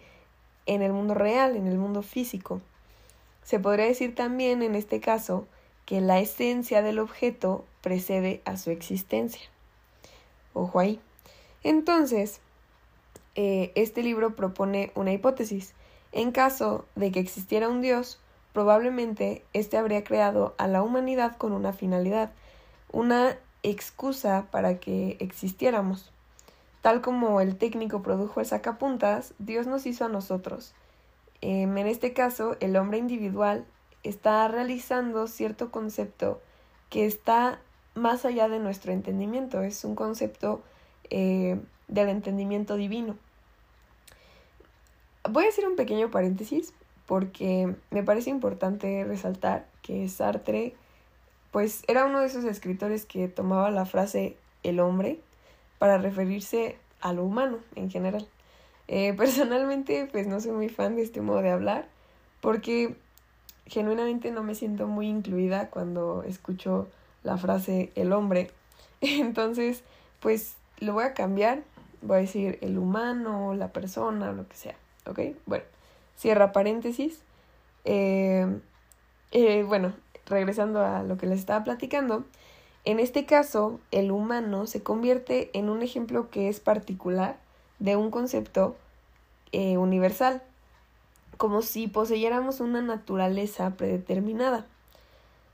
en 0.67 0.83
el 0.83 0.93
mundo 0.93 1.15
real, 1.15 1.55
en 1.55 1.65
el 1.65 1.77
mundo 1.77 2.03
físico. 2.03 2.61
Se 3.43 3.59
podría 3.59 3.85
decir 3.85 4.13
también 4.13 4.61
en 4.61 4.75
este 4.75 4.99
caso 4.99 5.47
que 5.85 6.01
la 6.01 6.19
esencia 6.19 6.83
del 6.83 6.99
objeto 6.99 7.65
precede 7.81 8.41
a 8.45 8.57
su 8.57 8.69
existencia. 8.69 9.41
Ojo 10.53 10.79
ahí. 10.79 10.99
Entonces, 11.63 12.39
eh, 13.33 13.71
este 13.75 14.03
libro 14.03 14.35
propone 14.35 14.91
una 14.93 15.11
hipótesis 15.11 15.73
en 16.15 16.31
caso 16.31 16.85
de 16.95 17.11
que 17.11 17.19
existiera 17.19 17.67
un 17.67 17.81
Dios, 17.81 18.19
probablemente 18.53 19.43
éste 19.51 19.77
habría 19.77 20.05
creado 20.05 20.55
a 20.57 20.67
la 20.67 20.81
humanidad 20.81 21.35
con 21.35 21.51
una 21.51 21.73
finalidad, 21.73 22.31
una 22.89 23.37
excusa 23.63 24.47
para 24.49 24.79
que 24.79 25.17
existiéramos. 25.19 26.13
Tal 26.81 27.01
como 27.01 27.41
el 27.41 27.57
técnico 27.57 28.01
produjo 28.01 28.39
el 28.39 28.45
sacapuntas, 28.45 29.33
Dios 29.39 29.67
nos 29.67 29.85
hizo 29.85 30.05
a 30.05 30.09
nosotros. 30.09 30.73
Em, 31.41 31.77
en 31.77 31.87
este 31.87 32.13
caso, 32.13 32.55
el 32.61 32.77
hombre 32.77 32.97
individual 32.97 33.65
está 34.03 34.47
realizando 34.47 35.27
cierto 35.27 35.69
concepto 35.69 36.41
que 36.89 37.05
está 37.05 37.59
más 37.93 38.23
allá 38.23 38.47
de 38.47 38.59
nuestro 38.59 38.93
entendimiento, 38.93 39.63
es 39.63 39.83
un 39.83 39.95
concepto 39.95 40.63
eh, 41.09 41.59
del 41.89 42.07
entendimiento 42.07 42.77
divino. 42.77 43.17
Voy 45.29 45.45
a 45.45 45.49
hacer 45.49 45.67
un 45.67 45.75
pequeño 45.75 46.11
paréntesis 46.11 46.73
porque 47.07 47.75
me 47.89 48.03
parece 48.03 48.29
importante 48.29 49.03
resaltar 49.05 49.65
que 49.81 50.07
Sartre 50.07 50.75
pues 51.51 51.83
era 51.87 52.05
uno 52.05 52.19
de 52.19 52.27
esos 52.27 52.43
escritores 52.43 53.05
que 53.05 53.27
tomaba 53.27 53.71
la 53.71 53.85
frase 53.85 54.37
el 54.61 54.79
hombre 54.79 55.19
para 55.79 55.97
referirse 55.97 56.77
a 57.01 57.13
lo 57.13 57.23
humano 57.23 57.59
en 57.75 57.89
general. 57.89 58.27
Eh, 58.87 59.13
personalmente 59.17 60.07
pues 60.11 60.27
no 60.27 60.39
soy 60.39 60.51
muy 60.51 60.69
fan 60.69 60.95
de 60.95 61.01
este 61.01 61.21
modo 61.21 61.41
de 61.41 61.49
hablar 61.49 61.87
porque 62.41 62.95
genuinamente 63.65 64.29
no 64.29 64.43
me 64.43 64.53
siento 64.53 64.85
muy 64.85 65.07
incluida 65.07 65.69
cuando 65.71 66.21
escucho 66.23 66.87
la 67.23 67.37
frase 67.37 67.91
el 67.95 68.13
hombre. 68.13 68.51
Entonces 69.01 69.83
pues 70.19 70.55
lo 70.79 70.93
voy 70.93 71.05
a 71.05 71.13
cambiar, 71.13 71.63
voy 72.03 72.17
a 72.17 72.21
decir 72.21 72.59
el 72.61 72.77
humano, 72.77 73.55
la 73.55 73.69
persona, 73.69 74.31
lo 74.31 74.47
que 74.47 74.55
sea. 74.55 74.75
Bueno, 75.45 75.63
cierra 76.15 76.51
paréntesis. 76.51 77.21
Eh, 77.83 78.47
eh, 79.31 79.63
bueno, 79.63 79.93
regresando 80.25 80.81
a 80.83 81.03
lo 81.03 81.17
que 81.17 81.27
les 81.27 81.39
estaba 81.39 81.63
platicando, 81.63 82.25
En 82.87 82.99
este 82.99 83.25
caso, 83.25 83.79
el 83.89 84.11
humano 84.11 84.67
se 84.67 84.83
convierte 84.83 85.49
en 85.57 85.69
un 85.69 85.81
ejemplo 85.81 86.29
que 86.29 86.49
es 86.49 86.59
particular 86.59 87.37
de 87.79 87.95
un 87.95 88.11
concepto 88.11 88.75
eh, 89.51 89.77
universal, 89.77 90.43
como 91.37 91.63
si 91.63 91.87
poseyéramos 91.87 92.59
una 92.59 92.83
naturaleza 92.83 93.71
predeterminada. 93.71 94.67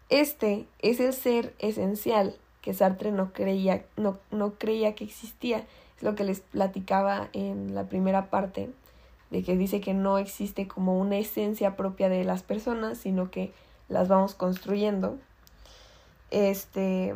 Este 0.10 0.68
es 0.80 1.00
el 1.00 1.14
ser 1.14 1.56
esencial 1.60 2.36
que 2.62 2.74
Sartre 2.74 3.14
no 3.14 3.32
creía, 3.32 3.86
no, 3.96 4.20
no 4.30 4.56
creía 4.56 4.94
que 4.94 5.06
existía. 5.06 5.66
Es 5.96 6.04
lo 6.04 6.16
que 6.16 6.26
les 6.26 6.42
platicaba 6.42 7.30
en 7.32 7.74
la 7.74 7.86
primera 7.86 8.30
parte, 8.30 8.70
de 9.32 9.44
que 9.44 9.58
dice 9.58 9.82
que 9.82 9.94
no 9.94 10.18
existe 10.18 10.68
como 10.68 11.00
una 11.00 11.18
esencia 11.18 11.76
propia 11.76 12.10
de 12.10 12.24
las 12.24 12.44
personas, 12.44 12.98
sino 12.98 13.32
que 13.32 13.54
las 13.88 14.08
vamos 14.08 14.36
construyendo. 14.36 15.18
Este, 16.30 17.16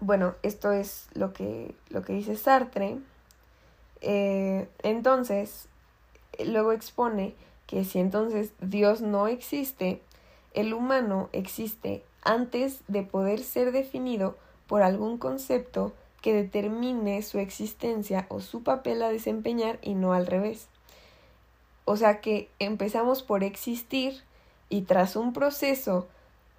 bueno, 0.00 0.34
esto 0.42 0.72
es 0.72 1.08
lo 1.14 1.32
que, 1.32 1.74
lo 1.90 2.02
que 2.02 2.14
dice 2.14 2.36
Sartre. 2.36 2.98
Eh, 4.00 4.68
entonces, 4.82 5.68
luego 6.44 6.72
expone 6.72 7.34
que 7.66 7.84
si 7.84 7.98
entonces 7.98 8.52
Dios 8.60 9.02
no 9.02 9.26
existe, 9.26 10.00
el 10.54 10.72
humano 10.72 11.28
existe 11.32 12.04
antes 12.22 12.80
de 12.88 13.02
poder 13.02 13.40
ser 13.42 13.72
definido 13.72 14.36
por 14.66 14.82
algún 14.82 15.18
concepto 15.18 15.92
que 16.22 16.32
determine 16.32 17.22
su 17.22 17.38
existencia 17.38 18.26
o 18.30 18.40
su 18.40 18.62
papel 18.62 19.02
a 19.02 19.10
desempeñar 19.10 19.78
y 19.82 19.94
no 19.94 20.12
al 20.12 20.26
revés. 20.26 20.68
O 21.86 21.96
sea 21.96 22.20
que 22.20 22.50
empezamos 22.58 23.22
por 23.22 23.42
existir 23.42 24.22
y 24.68 24.82
tras 24.82 25.16
un 25.16 25.32
proceso 25.32 26.08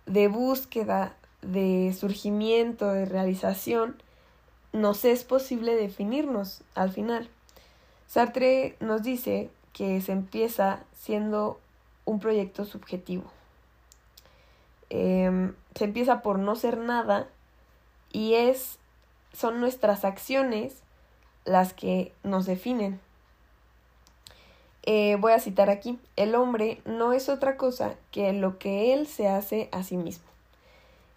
de 0.08 0.30
búsqueda, 0.30 1.16
de 1.42 1.94
surgimiento, 1.94 2.92
de 2.92 3.06
realización, 3.06 4.02
nos 4.74 5.06
es 5.06 5.24
posible 5.24 5.76
definirnos 5.76 6.62
al 6.76 6.92
final. 6.92 7.30
Sartre 8.08 8.78
nos 8.80 9.04
dice 9.04 9.50
que 9.74 10.02
se 10.02 10.14
empieza 10.14 10.80
siendo 10.98 11.60
un 12.06 12.20
proyecto 12.20 12.64
subjetivo. 12.64 13.26
Em, 14.90 15.54
se 15.76 15.84
empieza 15.84 16.22
por 16.22 16.40
no 16.40 16.56
ser 16.56 16.78
nada 16.78 17.28
y 18.14 18.36
es 18.36 18.80
son 19.34 19.60
nuestras 19.60 20.06
acciones 20.06 20.82
las 21.44 21.74
que 21.74 22.14
nos 22.24 22.46
definen. 22.46 23.00
Eh, 24.90 25.18
voy 25.20 25.34
a 25.34 25.40
citar 25.40 25.70
aquí, 25.70 26.00
el 26.16 26.34
hombre 26.34 26.80
no 26.86 27.12
es 27.12 27.28
otra 27.28 27.58
cosa 27.58 27.96
que 28.10 28.32
lo 28.32 28.58
que 28.58 28.94
él 28.94 29.06
se 29.06 29.28
hace 29.28 29.68
a 29.74 29.84
sí 29.84 29.98
mismo. 29.98 30.26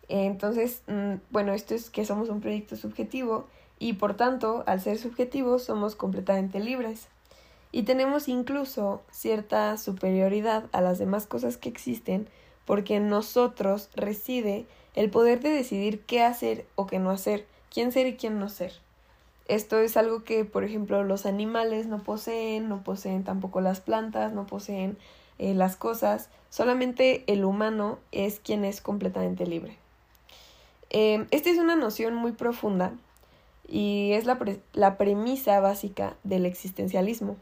entonces, 0.08 0.82
mm, 0.88 1.14
bueno, 1.30 1.52
esto 1.52 1.76
es 1.76 1.88
que 1.88 2.04
somos 2.04 2.30
un 2.30 2.40
proyecto 2.40 2.74
subjetivo 2.74 3.46
y 3.78 3.92
por 3.92 4.16
tanto, 4.16 4.64
al 4.66 4.80
ser 4.80 4.98
subjetivos, 4.98 5.62
somos 5.62 5.94
completamente 5.94 6.58
libres. 6.58 7.06
Y 7.70 7.84
tenemos 7.84 8.26
incluso 8.28 9.02
cierta 9.12 9.76
superioridad 9.78 10.64
a 10.72 10.80
las 10.80 10.98
demás 10.98 11.28
cosas 11.28 11.56
que 11.56 11.68
existen 11.68 12.26
porque 12.66 12.96
en 12.96 13.08
nosotros 13.08 13.88
reside 13.94 14.66
el 14.96 15.10
poder 15.10 15.40
de 15.40 15.50
decidir 15.50 16.00
qué 16.06 16.24
hacer 16.24 16.66
o 16.74 16.88
qué 16.88 16.98
no 16.98 17.10
hacer, 17.10 17.46
quién 17.72 17.92
ser 17.92 18.08
y 18.08 18.16
quién 18.16 18.40
no 18.40 18.48
ser. 18.48 18.72
Esto 19.50 19.80
es 19.80 19.96
algo 19.96 20.22
que, 20.22 20.44
por 20.44 20.62
ejemplo, 20.62 21.02
los 21.02 21.26
animales 21.26 21.88
no 21.88 22.04
poseen, 22.04 22.68
no 22.68 22.84
poseen 22.84 23.24
tampoco 23.24 23.60
las 23.60 23.80
plantas, 23.80 24.32
no 24.32 24.46
poseen 24.46 24.96
eh, 25.40 25.54
las 25.54 25.74
cosas, 25.74 26.28
solamente 26.50 27.24
el 27.26 27.44
humano 27.44 27.98
es 28.12 28.38
quien 28.38 28.64
es 28.64 28.80
completamente 28.80 29.48
libre. 29.48 29.76
Eh, 30.90 31.26
esta 31.32 31.50
es 31.50 31.58
una 31.58 31.74
noción 31.74 32.14
muy 32.14 32.30
profunda 32.30 32.92
y 33.66 34.12
es 34.12 34.24
la, 34.24 34.38
la 34.72 34.96
premisa 34.96 35.58
básica 35.58 36.14
del 36.22 36.46
existencialismo. 36.46 37.34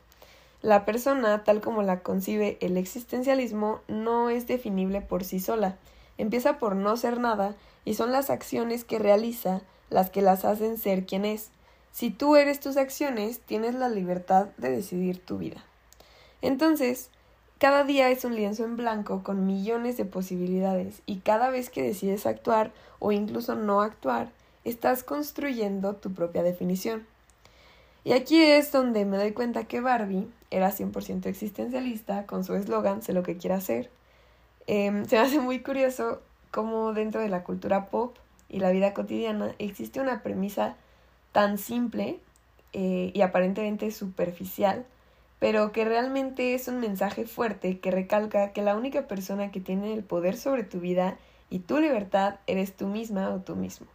La 0.62 0.86
persona, 0.86 1.44
tal 1.44 1.60
como 1.60 1.82
la 1.82 2.00
concibe 2.00 2.56
el 2.62 2.78
existencialismo, 2.78 3.80
no 3.86 4.30
es 4.30 4.46
definible 4.46 5.02
por 5.02 5.24
sí 5.24 5.40
sola. 5.40 5.76
Empieza 6.16 6.58
por 6.58 6.74
no 6.74 6.96
ser 6.96 7.20
nada 7.20 7.54
y 7.84 7.92
son 7.92 8.12
las 8.12 8.30
acciones 8.30 8.84
que 8.84 8.98
realiza 8.98 9.60
las 9.90 10.08
que 10.08 10.22
las 10.22 10.46
hacen 10.46 10.78
ser 10.78 11.04
quien 11.04 11.26
es. 11.26 11.50
Si 11.92 12.10
tú 12.10 12.36
eres 12.36 12.60
tus 12.60 12.76
acciones, 12.76 13.40
tienes 13.40 13.74
la 13.74 13.88
libertad 13.88 14.46
de 14.56 14.70
decidir 14.70 15.24
tu 15.24 15.38
vida. 15.38 15.64
Entonces, 16.42 17.10
cada 17.58 17.82
día 17.82 18.08
es 18.10 18.24
un 18.24 18.36
lienzo 18.36 18.64
en 18.64 18.76
blanco 18.76 19.22
con 19.24 19.46
millones 19.46 19.96
de 19.96 20.04
posibilidades 20.04 21.02
y 21.06 21.16
cada 21.18 21.50
vez 21.50 21.70
que 21.70 21.82
decides 21.82 22.24
actuar 22.24 22.72
o 23.00 23.10
incluso 23.10 23.56
no 23.56 23.80
actuar, 23.80 24.30
estás 24.64 25.02
construyendo 25.02 25.96
tu 25.96 26.12
propia 26.12 26.44
definición. 26.44 27.06
Y 28.04 28.12
aquí 28.12 28.40
es 28.40 28.70
donde 28.70 29.04
me 29.04 29.16
doy 29.16 29.32
cuenta 29.32 29.64
que 29.64 29.80
Barbie 29.80 30.28
era 30.50 30.70
100% 30.70 31.26
existencialista 31.26 32.26
con 32.26 32.44
su 32.44 32.54
eslogan, 32.54 33.02
sé 33.02 33.12
lo 33.12 33.22
que 33.22 33.36
quiera 33.36 33.56
hacer. 33.56 33.90
Em, 34.66 35.04
se 35.06 35.16
me 35.16 35.22
hace 35.22 35.40
muy 35.40 35.60
curioso 35.60 36.22
cómo 36.50 36.92
dentro 36.92 37.20
de 37.20 37.28
la 37.28 37.42
cultura 37.42 37.86
pop 37.86 38.16
y 38.48 38.60
la 38.60 38.70
vida 38.70 38.94
cotidiana 38.94 39.54
existe 39.58 40.00
una 40.00 40.22
premisa 40.22 40.76
tan 41.32 41.58
simple 41.58 42.18
eh, 42.72 43.10
y 43.14 43.20
aparentemente 43.22 43.90
superficial, 43.90 44.84
pero 45.38 45.72
que 45.72 45.84
realmente 45.84 46.54
es 46.54 46.68
un 46.68 46.80
mensaje 46.80 47.24
fuerte 47.24 47.78
que 47.78 47.90
recalca 47.90 48.52
que 48.52 48.62
la 48.62 48.76
única 48.76 49.06
persona 49.06 49.50
que 49.50 49.60
tiene 49.60 49.94
el 49.94 50.02
poder 50.02 50.36
sobre 50.36 50.64
tu 50.64 50.80
vida 50.80 51.16
y 51.50 51.60
tu 51.60 51.78
libertad 51.78 52.36
eres 52.46 52.76
tú 52.76 52.86
misma 52.86 53.30
o 53.30 53.40
tú 53.40 53.56
mismo. 53.56 53.86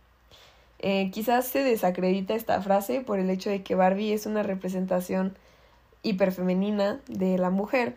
Eh, 0.79 1.11
quizás 1.11 1.47
se 1.47 1.63
desacredita 1.63 2.33
esta 2.33 2.61
frase 2.61 3.01
por 3.01 3.19
el 3.19 3.29
hecho 3.29 3.49
de 3.49 3.63
que 3.63 3.75
Barbie 3.75 4.13
es 4.13 4.25
una 4.25 4.43
representación 4.43 5.37
hiperfemenina 6.01 6.99
de 7.07 7.37
la 7.37 7.49
mujer, 7.49 7.95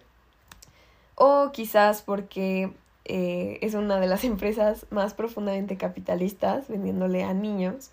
o 1.16 1.50
quizás 1.52 2.02
porque 2.02 2.70
eh, 3.04 3.58
es 3.62 3.74
una 3.74 3.98
de 3.98 4.06
las 4.06 4.24
empresas 4.32 4.86
más 4.90 5.14
profundamente 5.14 5.76
capitalistas 5.76 6.68
vendiéndole 6.68 7.24
a 7.24 7.34
niños 7.34 7.90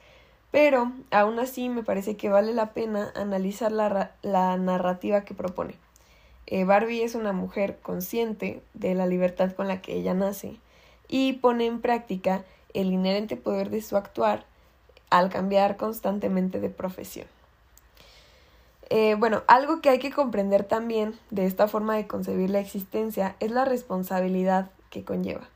pero 0.54 0.92
aún 1.10 1.39
así 1.39 1.68
me 1.68 1.82
parece 1.82 2.16
que 2.16 2.30
vale 2.30 2.54
la 2.54 2.74
pena 2.74 3.12
analizar 3.16 3.72
la, 3.72 4.58
narrativa 4.58 5.26
que 5.26 5.34
propone. 5.34 5.74
Eh, 6.46 6.63
Barbie 6.63 7.02
es 7.02 7.16
una 7.16 7.34
mujer 7.34 7.80
consciente 7.82 8.62
de 8.76 8.94
la 8.94 9.08
libertad 9.08 9.54
con 9.54 9.68
la 9.68 9.82
que 9.82 9.96
ella 9.96 10.13
nace 10.13 10.58
y 11.08 11.34
pone 11.34 11.66
en 11.66 11.82
práctica 11.82 12.44
el 12.76 12.94
inherente 12.94 13.36
poder 13.36 13.72
de 13.72 13.82
su 13.82 13.98
actuar 13.98 14.46
al 15.10 15.32
cambiar 15.32 15.76
constantemente 15.76 16.60
de 16.60 16.70
profesión. 16.70 17.26
Eh, 18.92 19.16
bueno, 19.18 19.42
algo 19.48 19.82
que 19.82 19.89
hay 19.89 19.98
que 19.98 20.12
comprender 20.12 20.66
también 20.66 21.18
de 21.32 21.48
esta 21.48 21.68
forma 21.68 21.96
de 21.96 22.06
concebir 22.06 22.52
la 22.52 22.60
existencia 22.60 23.36
es 23.39 23.50
la 23.50 23.66
responsabilidad 23.66 24.70
que 24.92 25.04
conlleva. 25.04 25.50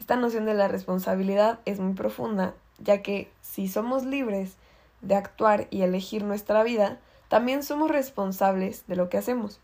Esta 0.00 0.16
noción 0.16 0.46
de 0.46 0.54
la 0.54 0.66
responsabilidad 0.66 1.60
es 1.64 1.78
muy 1.78 1.94
profunda 1.94 2.54
ya 2.78 3.02
que 3.02 3.30
si 3.40 3.68
somos 3.68 4.04
libres 4.04 4.56
de 5.00 5.14
actuar 5.14 5.68
y 5.70 5.82
elegir 5.82 6.24
nuestra 6.24 6.62
vida, 6.62 6.98
también 7.28 7.62
somos 7.62 7.90
responsables 7.90 8.86
de 8.86 8.96
lo 8.96 9.08
que 9.08 9.18
hacemos. 9.18 9.60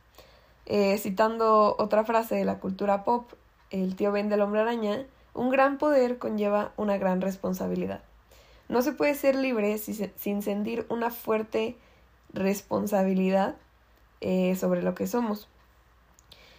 Eh, 0.66 0.98
citando 0.98 1.74
otra 1.78 2.04
frase 2.04 2.34
de 2.34 2.44
la 2.44 2.58
cultura 2.58 3.04
pop, 3.04 3.32
el 3.70 3.96
tío 3.96 4.12
Ben 4.12 4.28
del 4.28 4.42
hombre 4.42 4.60
araña, 4.60 5.06
un 5.34 5.50
gran 5.50 5.78
poder 5.78 6.18
conlleva 6.18 6.72
una 6.76 6.98
gran 6.98 7.20
responsabilidad. 7.20 8.02
No 8.68 8.82
se 8.82 8.92
puede 8.92 9.14
ser 9.14 9.34
libre 9.34 9.78
sin 9.78 10.42
sentir 10.42 10.86
una 10.88 11.10
fuerte 11.10 11.76
responsabilidad 12.32 13.56
eh, 14.20 14.54
sobre 14.56 14.82
lo 14.82 14.94
que 14.94 15.06
somos. 15.06 15.48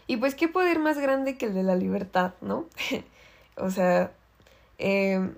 Y 0.08 0.18
pues 0.18 0.36
qué 0.36 0.48
poder 0.48 0.80
más 0.80 0.98
grande 0.98 1.38
que 1.38 1.46
el 1.46 1.54
de 1.54 1.64
la 1.64 1.76
libertad, 1.76 2.34
¿no? 2.42 2.66
o 3.56 3.70
sea, 3.70 4.12
eh, 4.78 5.30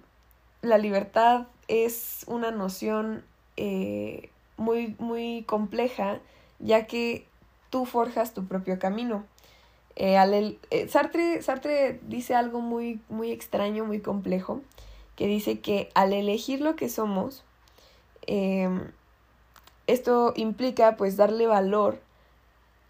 la 0.63 0.77
libertad 0.77 1.47
es 1.67 2.23
una 2.25 2.49
noción 2.49 3.23
eh, 3.57 4.29
muy, 4.57 4.95
muy 4.97 5.43
compleja, 5.43 6.19
ya 6.59 6.87
que 6.87 7.27
tú 7.69 7.85
forjas 7.85 8.33
tu 8.33 8.45
propio 8.47 8.79
camino. 8.79 9.25
Eh, 9.95 10.17
eh, 10.71 10.87
Sartre, 10.87 11.41
Sartre 11.41 11.99
dice 12.07 12.33
algo 12.33 12.61
muy, 12.61 13.01
muy 13.09 13.31
extraño, 13.31 13.85
muy 13.85 13.99
complejo, 13.99 14.61
que 15.17 15.27
dice 15.27 15.59
que 15.59 15.91
al 15.93 16.13
elegir 16.13 16.61
lo 16.61 16.75
que 16.75 16.89
somos, 16.89 17.43
em, 18.25 18.91
esto 19.85 20.33
implica 20.37 20.95
pues 20.95 21.17
darle 21.17 21.45
valor 21.45 22.01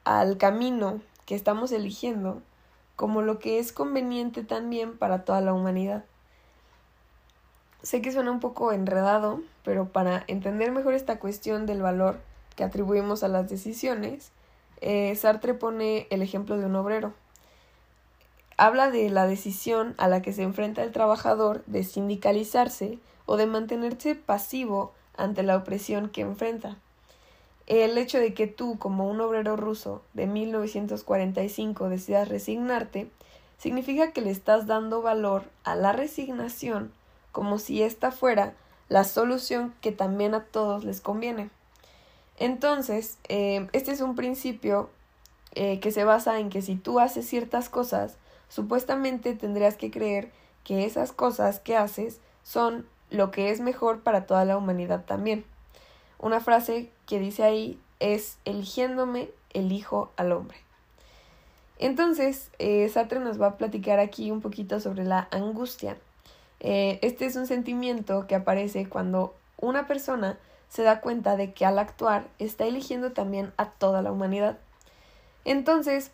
al 0.04 0.38
camino 0.38 1.02
que 1.26 1.34
estamos 1.36 1.72
eligiendo 1.72 2.42
como 2.96 3.24
lo 3.24 3.40
que 3.40 3.58
es 3.58 3.72
conveniente 3.74 4.44
también 4.44 4.96
para 4.98 5.26
toda 5.26 5.42
la 5.42 5.54
humanidad. 5.54 6.06
Sé 7.84 8.02
que 8.02 8.14
suena 8.14 8.32
un 8.32 8.40
poco 8.40 8.72
enredado, 8.72 9.42
pero 9.66 9.90
para 9.90 10.24
entender 10.28 10.72
mejor 10.72 10.94
esta 10.94 11.20
cuestión 11.20 11.66
del 11.66 11.82
valor 11.82 12.18
que 12.56 12.64
atribuimos 12.64 13.24
a 13.24 13.28
las 13.28 13.50
decisiones, 13.50 14.32
eh, 14.80 15.14
Sartre 15.18 15.54
pone 15.54 16.08
el 16.10 16.22
ejemplo 16.22 16.58
de 16.58 16.66
un 16.66 16.76
obrero. 16.78 17.14
habla 18.56 18.90
de 18.90 19.10
la 19.10 19.28
decisión 19.28 19.96
a 19.98 20.08
la 20.08 20.22
que 20.22 20.32
se 20.32 20.44
enfrenta 20.44 20.84
el 20.84 20.92
trabajador 20.92 21.66
de 21.66 21.84
sindicalizarse 21.84 23.00
o 23.26 23.36
de 23.36 23.48
mantenerse 23.48 24.16
pasivo 24.16 24.94
ante 25.18 25.44
la 25.44 25.58
opresión 25.58 26.08
que 26.08 26.22
enfrenta. 26.22 26.78
El 27.68 27.98
hecho 27.98 28.20
de 28.20 28.34
que 28.34 28.48
tú, 28.48 28.78
como 28.78 29.10
un 29.10 29.20
obrero 29.20 29.58
ruso 29.58 30.04
de 30.14 30.28
1945, 30.28 31.90
decidas 31.90 32.30
resignarte, 32.30 33.10
significa 33.58 34.12
que 34.12 34.22
le 34.22 34.30
estás 34.30 34.68
dando 34.68 35.02
valor 35.02 35.44
a 35.64 35.76
la 35.76 35.92
resignación 35.92 36.94
como 37.34 37.60
si 37.60 37.84
ésta 37.84 38.12
fuera 38.12 38.54
la 38.88 39.04
solución 39.04 39.74
que 39.82 39.92
también 39.92 40.34
a 40.34 40.46
todos 40.46 40.86
les 40.86 41.02
conviene. 41.02 41.50
Entonces, 42.38 43.18
eh, 43.28 43.68
este 43.74 43.92
es 43.92 44.00
un 44.00 44.16
principio 44.16 44.90
eh, 45.56 45.80
que 45.82 45.92
se 45.92 46.06
basa 46.06 46.40
en 46.40 46.50
que 46.50 46.62
si 46.62 46.76
tú 46.76 47.00
haces 47.00 47.28
ciertas 47.28 47.68
cosas, 47.68 48.18
supuestamente 48.48 49.34
tendrías 49.34 49.76
que 49.76 49.92
creer 49.92 50.32
que 50.64 50.86
esas 50.86 51.12
cosas 51.12 51.60
que 51.60 51.76
haces 51.76 52.22
son 52.44 52.88
lo 53.10 53.32
que 53.32 53.50
es 53.50 53.60
mejor 53.60 54.02
para 54.02 54.26
toda 54.26 54.46
la 54.46 54.58
humanidad 54.58 55.04
también. 55.06 55.44
Una 56.20 56.40
frase 56.40 56.90
que 57.06 57.20
dice 57.20 57.44
ahí 57.44 57.80
es 58.00 58.38
eligiéndome, 58.46 59.30
elijo 59.54 60.12
al 60.16 60.32
hombre. 60.32 60.58
Entonces, 61.80 62.50
eh, 62.60 62.88
Sartre 62.90 63.20
nos 63.20 63.42
va 63.42 63.48
a 63.48 63.58
platicar 63.58 64.00
aquí 64.00 64.32
un 64.32 64.42
poquito 64.42 64.80
sobre 64.80 65.04
la 65.04 65.28
angustia. 65.32 65.98
Eh, 66.64 67.00
este 67.02 67.26
es 67.26 67.36
un 67.36 67.46
sentimiento 67.46 68.26
que 68.26 68.36
aparece 68.36 68.90
cuando 68.90 69.36
una 69.58 69.86
persona 69.86 70.38
se 70.70 70.82
da 70.82 71.02
cuenta 71.02 71.36
de 71.36 71.54
que 71.54 71.66
al 71.66 71.78
actuar 71.78 72.26
está 72.40 72.66
eligiendo 72.66 73.12
también 73.12 73.54
a 73.58 73.70
toda 73.70 74.02
la 74.02 74.12
humanidad. 74.12 74.58
Entonces, 75.46 76.12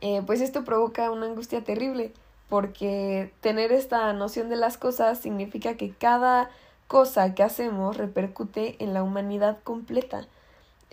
eh, 0.00 0.22
pues 0.24 0.40
esto 0.40 0.64
provoca 0.64 1.10
una 1.10 1.26
angustia 1.26 1.64
terrible, 1.64 2.12
porque 2.48 3.32
tener 3.40 3.72
esta 3.72 4.12
noción 4.12 4.48
de 4.48 4.56
las 4.56 4.76
cosas 4.76 5.18
significa 5.18 5.76
que 5.76 5.92
cada 5.92 6.50
cosa 6.86 7.34
que 7.34 7.42
hacemos 7.42 7.96
repercute 7.96 8.76
en 8.82 8.92
la 8.94 9.02
humanidad 9.02 9.58
completa. 9.62 10.26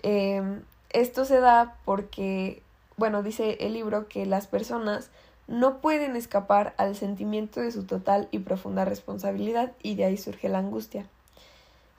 Em, 0.02 0.62
esto 0.90 1.24
se 1.24 1.40
da 1.40 1.76
porque, 1.84 2.62
bueno, 2.96 3.22
dice 3.22 3.58
el 3.60 3.74
libro 3.74 4.08
que 4.08 4.24
las 4.24 4.46
personas 4.46 5.10
no 5.48 5.80
pueden 5.80 6.14
escapar 6.14 6.74
al 6.76 6.94
sentimiento 6.94 7.60
de 7.60 7.72
su 7.72 7.84
total 7.84 8.28
y 8.30 8.40
profunda 8.40 8.84
responsabilidad 8.84 9.72
y 9.82 9.96
de 9.96 10.04
ahí 10.04 10.16
surge 10.16 10.48
la 10.48 10.58
angustia. 10.58 11.06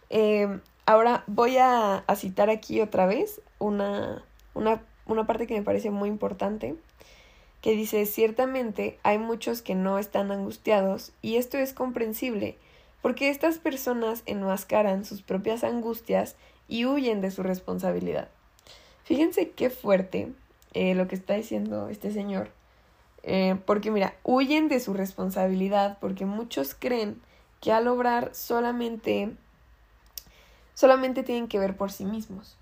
Em, 0.10 0.62
ahora 0.86 1.24
voy 1.28 1.58
a, 1.58 1.98
a, 1.98 2.16
citar 2.16 2.50
aquí 2.50 2.80
otra 2.80 3.06
vez 3.06 3.42
una, 3.58 4.24
una, 4.54 4.82
una 5.06 5.28
parte 5.28 5.48
que 5.48 5.56
me 5.56 5.64
parece 5.64 5.90
muy 5.92 6.10
importante 6.10 6.76
que 7.62 7.72
dice 7.72 8.06
ciertamente 8.06 8.98
hay 9.04 9.18
muchos 9.18 9.62
que 9.62 9.76
no 9.76 10.00
están 10.00 10.32
angustiados 10.32 11.12
y 11.22 11.36
esto 11.36 11.58
es 11.58 11.74
comprensible 11.74 12.58
porque 13.02 13.30
estas 13.30 13.58
personas 13.58 14.24
enmascaran 14.26 15.06
sus 15.06 15.22
propias 15.22 15.64
angustias 15.64 16.36
y 16.68 16.86
huyen 16.86 17.22
de 17.22 17.32
su 17.32 17.44
responsabilidad. 17.44 18.30
Fíjense 19.04 19.50
qué 19.52 19.70
fuerte 19.70 20.32
eh, 20.74 20.94
lo 20.96 21.08
que 21.08 21.16
está 21.16 21.34
diciendo 21.34 21.90
este 21.90 22.12
señor, 22.12 22.52
eh, 23.24 23.58
porque 23.66 23.92
mira, 23.92 24.16
huyen 24.24 24.68
de 24.70 24.80
su 24.80 24.94
responsabilidad 24.94 25.98
porque 26.00 26.26
muchos 26.26 26.76
creen 26.76 27.22
que 27.62 27.72
al 27.72 27.88
obrar 27.88 28.34
solamente, 28.34 29.32
solamente 30.74 31.24
tienen 31.24 31.48
que 31.48 31.60
ver 31.60 31.76
por 31.76 31.92
sí 31.92 32.06
mismos. 32.06 32.58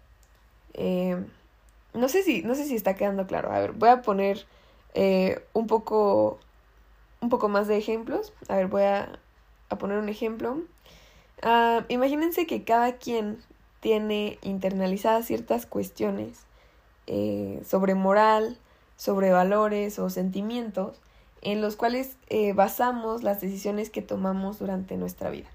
Eh, 0.74 1.24
no 1.94 2.10
sé 2.10 2.24
si, 2.24 2.42
no 2.42 2.56
sé 2.56 2.66
si 2.66 2.76
está 2.76 2.96
quedando 2.96 3.28
claro. 3.28 3.52
A 3.52 3.60
ver, 3.60 3.72
voy 3.74 3.90
a 3.90 4.02
poner 4.02 4.46
un 5.54 5.68
poco, 5.68 6.40
un 7.22 7.30
poco 7.30 7.50
más 7.50 7.68
de 7.68 7.78
ejemplos. 7.78 8.34
A 8.48 8.56
ver, 8.56 8.68
voy 8.68 8.82
a 8.82 9.20
a 9.70 9.78
poner 9.78 9.98
un 9.98 10.10
ejemplo. 10.10 10.62
Ah, 11.42 11.86
imagínense 11.90 12.48
que 12.48 12.64
cada 12.64 12.98
quien 12.98 13.40
tiene 13.80 14.40
internalizadas 14.42 15.26
ciertas 15.26 15.66
cuestiones 15.66 16.40
eh, 17.06 17.62
sobre 17.66 17.96
moral, 17.96 18.58
sobre 18.98 19.32
valores 19.32 20.00
o 20.00 20.10
sentimientos 20.10 20.98
en 21.42 21.62
los 21.62 21.76
cuales 21.76 22.18
eh, 22.28 22.52
basamos 22.54 23.24
las 23.24 23.40
decisiones 23.40 23.90
que 23.90 24.02
tomamos 24.02 24.60
durante 24.60 24.98
nuestra 24.98 25.30
vida. 25.30 25.48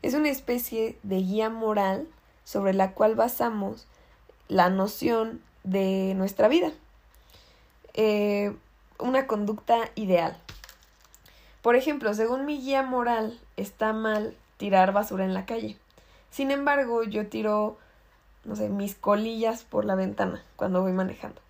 Es 0.00 0.14
una 0.14 0.30
especie 0.30 0.98
de 1.04 1.18
guía 1.18 1.48
moral 1.48 2.08
sobre 2.44 2.74
la 2.74 2.92
cual 2.92 3.14
basamos 3.14 3.86
la 4.48 4.68
noción 4.68 5.40
de 5.62 6.14
nuestra 6.16 6.48
vida. 6.48 6.72
Eh, 7.94 8.56
una 8.98 9.26
conducta 9.26 9.90
ideal. 9.94 10.36
Por 11.60 11.76
ejemplo, 11.76 12.12
según 12.14 12.44
mi 12.44 12.60
guía 12.60 12.82
moral, 12.82 13.38
está 13.56 13.92
mal 13.92 14.36
tirar 14.56 14.92
basura 14.92 15.24
en 15.24 15.34
la 15.34 15.46
calle. 15.46 15.76
Sin 16.30 16.50
embargo, 16.50 17.04
yo 17.04 17.28
tiro, 17.28 17.78
no 18.44 18.56
sé, 18.56 18.68
mis 18.68 18.94
colillas 18.94 19.62
por 19.62 19.84
la 19.84 19.94
ventana 19.94 20.42
cuando 20.56 20.82
voy 20.82 20.92
manejando. 20.92 21.40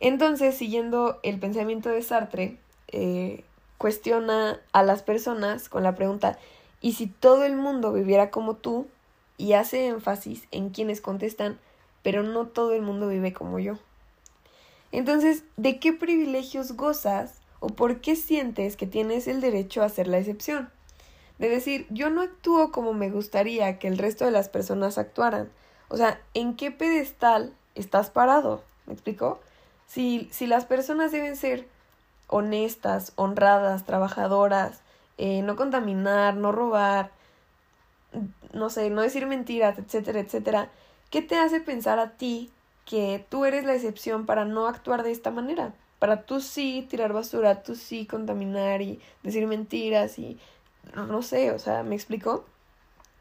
Entonces, 0.00 0.56
siguiendo 0.56 1.20
el 1.22 1.38
pensamiento 1.38 1.88
de 1.88 2.02
Sartre, 2.02 2.56
eh, 2.88 3.44
cuestiona 3.78 4.60
a 4.72 4.82
las 4.82 5.02
personas 5.02 5.68
con 5.68 5.82
la 5.82 5.94
pregunta, 5.94 6.38
¿y 6.80 6.92
si 6.92 7.06
todo 7.06 7.44
el 7.44 7.56
mundo 7.56 7.92
viviera 7.92 8.30
como 8.30 8.56
tú? 8.56 8.86
Y 9.36 9.54
hace 9.54 9.86
énfasis 9.86 10.46
en 10.50 10.70
quienes 10.70 11.00
contestan, 11.00 11.58
pero 12.02 12.22
no 12.22 12.46
todo 12.46 12.72
el 12.72 12.82
mundo 12.82 13.08
vive 13.08 13.32
como 13.32 13.58
yo. 13.58 13.78
Entonces, 14.92 15.44
¿de 15.56 15.78
qué 15.78 15.92
privilegios 15.92 16.72
gozas 16.72 17.40
o 17.60 17.68
por 17.68 18.00
qué 18.00 18.16
sientes 18.16 18.76
que 18.76 18.86
tienes 18.86 19.28
el 19.28 19.40
derecho 19.40 19.82
a 19.82 19.86
hacer 19.86 20.08
la 20.08 20.18
excepción. 20.18 20.70
De 21.38 21.48
decir, 21.48 21.86
yo 21.90 22.10
no 22.10 22.22
actúo 22.22 22.72
como 22.72 22.92
me 22.92 23.10
gustaría 23.10 23.78
que 23.78 23.88
el 23.88 23.98
resto 23.98 24.24
de 24.24 24.30
las 24.30 24.48
personas 24.48 24.98
actuaran. 24.98 25.50
O 25.88 25.96
sea, 25.96 26.20
¿en 26.34 26.56
qué 26.56 26.70
pedestal 26.70 27.54
estás 27.74 28.10
parado? 28.10 28.64
¿Me 28.86 28.92
explico? 28.92 29.40
Si, 29.90 30.28
si 30.30 30.46
las 30.46 30.64
personas 30.64 31.10
deben 31.10 31.36
ser 31.36 31.66
honestas, 32.28 33.12
honradas, 33.16 33.84
trabajadoras, 33.84 34.82
eh, 35.18 35.42
no 35.42 35.56
contaminar, 35.56 36.36
no 36.36 36.52
robar, 36.52 37.10
no 38.52 38.70
sé, 38.70 38.88
no 38.90 39.02
decir 39.02 39.26
mentiras, 39.26 39.78
etcétera, 39.78 40.20
etcétera, 40.20 40.70
¿qué 41.10 41.22
te 41.22 41.36
hace 41.36 41.60
pensar 41.60 41.98
a 41.98 42.10
ti 42.10 42.50
que 42.86 43.24
tú 43.28 43.44
eres 43.44 43.64
la 43.64 43.74
excepción 43.74 44.26
para 44.26 44.44
no 44.44 44.68
actuar 44.68 45.02
de 45.02 45.10
esta 45.10 45.30
manera? 45.30 45.74
para 46.00 46.22
tú 46.22 46.40
sí 46.40 46.86
tirar 46.90 47.12
basura, 47.12 47.62
tú 47.62 47.76
sí 47.76 48.06
contaminar 48.06 48.82
y 48.82 48.98
decir 49.22 49.46
mentiras 49.46 50.18
y 50.18 50.38
no, 50.94 51.22
sé, 51.22 51.52
o 51.52 51.58
sea, 51.60 51.84
¿me 51.84 51.94
explico? 51.94 52.46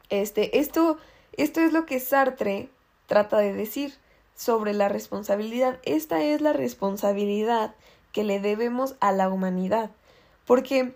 Este, 0.10 0.60
esto, 0.60 0.98
esto 1.34 1.60
es 1.60 1.74
lo 1.74 1.86
que 1.86 2.00
Sartre 2.00 2.70
trata 3.06 3.38
de 3.38 3.54
decir 3.54 3.94
sobre 4.40 4.74
la 4.74 4.88
responsabilidad. 4.88 5.80
Esta 5.84 6.24
es 6.24 6.40
la 6.40 6.54
responsabilidad 6.54 7.76
que 8.14 8.24
le 8.24 8.40
debemos 8.40 8.96
a 9.02 9.12
la 9.12 9.28
humanidad. 9.28 9.92
Porque 10.46 10.94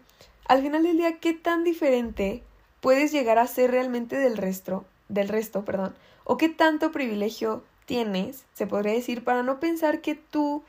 al 0.47 0.62
final 0.62 0.84
del 0.84 0.95
día, 0.95 1.19
¿qué 1.19 1.34
tan 1.34 1.65
diferente 1.65 2.41
puedes 2.79 3.12
llegar 3.12 3.39
a 3.39 3.47
ser 3.47 3.71
realmente 3.71 4.15
del 4.15 4.38
resto, 4.38 4.86
del 5.10 5.27
resto, 5.27 5.65
perdón? 5.65 5.93
O 6.23 6.38
qué 6.38 6.47
tanto 6.47 6.93
privilegio 6.93 7.65
tienes, 7.86 8.45
se 8.53 8.65
podría 8.65 8.93
decir, 8.93 9.25
para 9.25 9.43
no 9.43 9.60
pensar 9.60 9.99
que 9.99 10.15
tú 10.15 10.63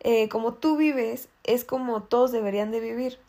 eh, 0.00 0.28
como 0.28 0.54
tú 0.54 0.76
vives 0.76 1.28
es 1.44 1.64
como 1.64 2.02
todos 2.02 2.32
deberían 2.32 2.72
de 2.72 2.80
vivir. 2.80 3.20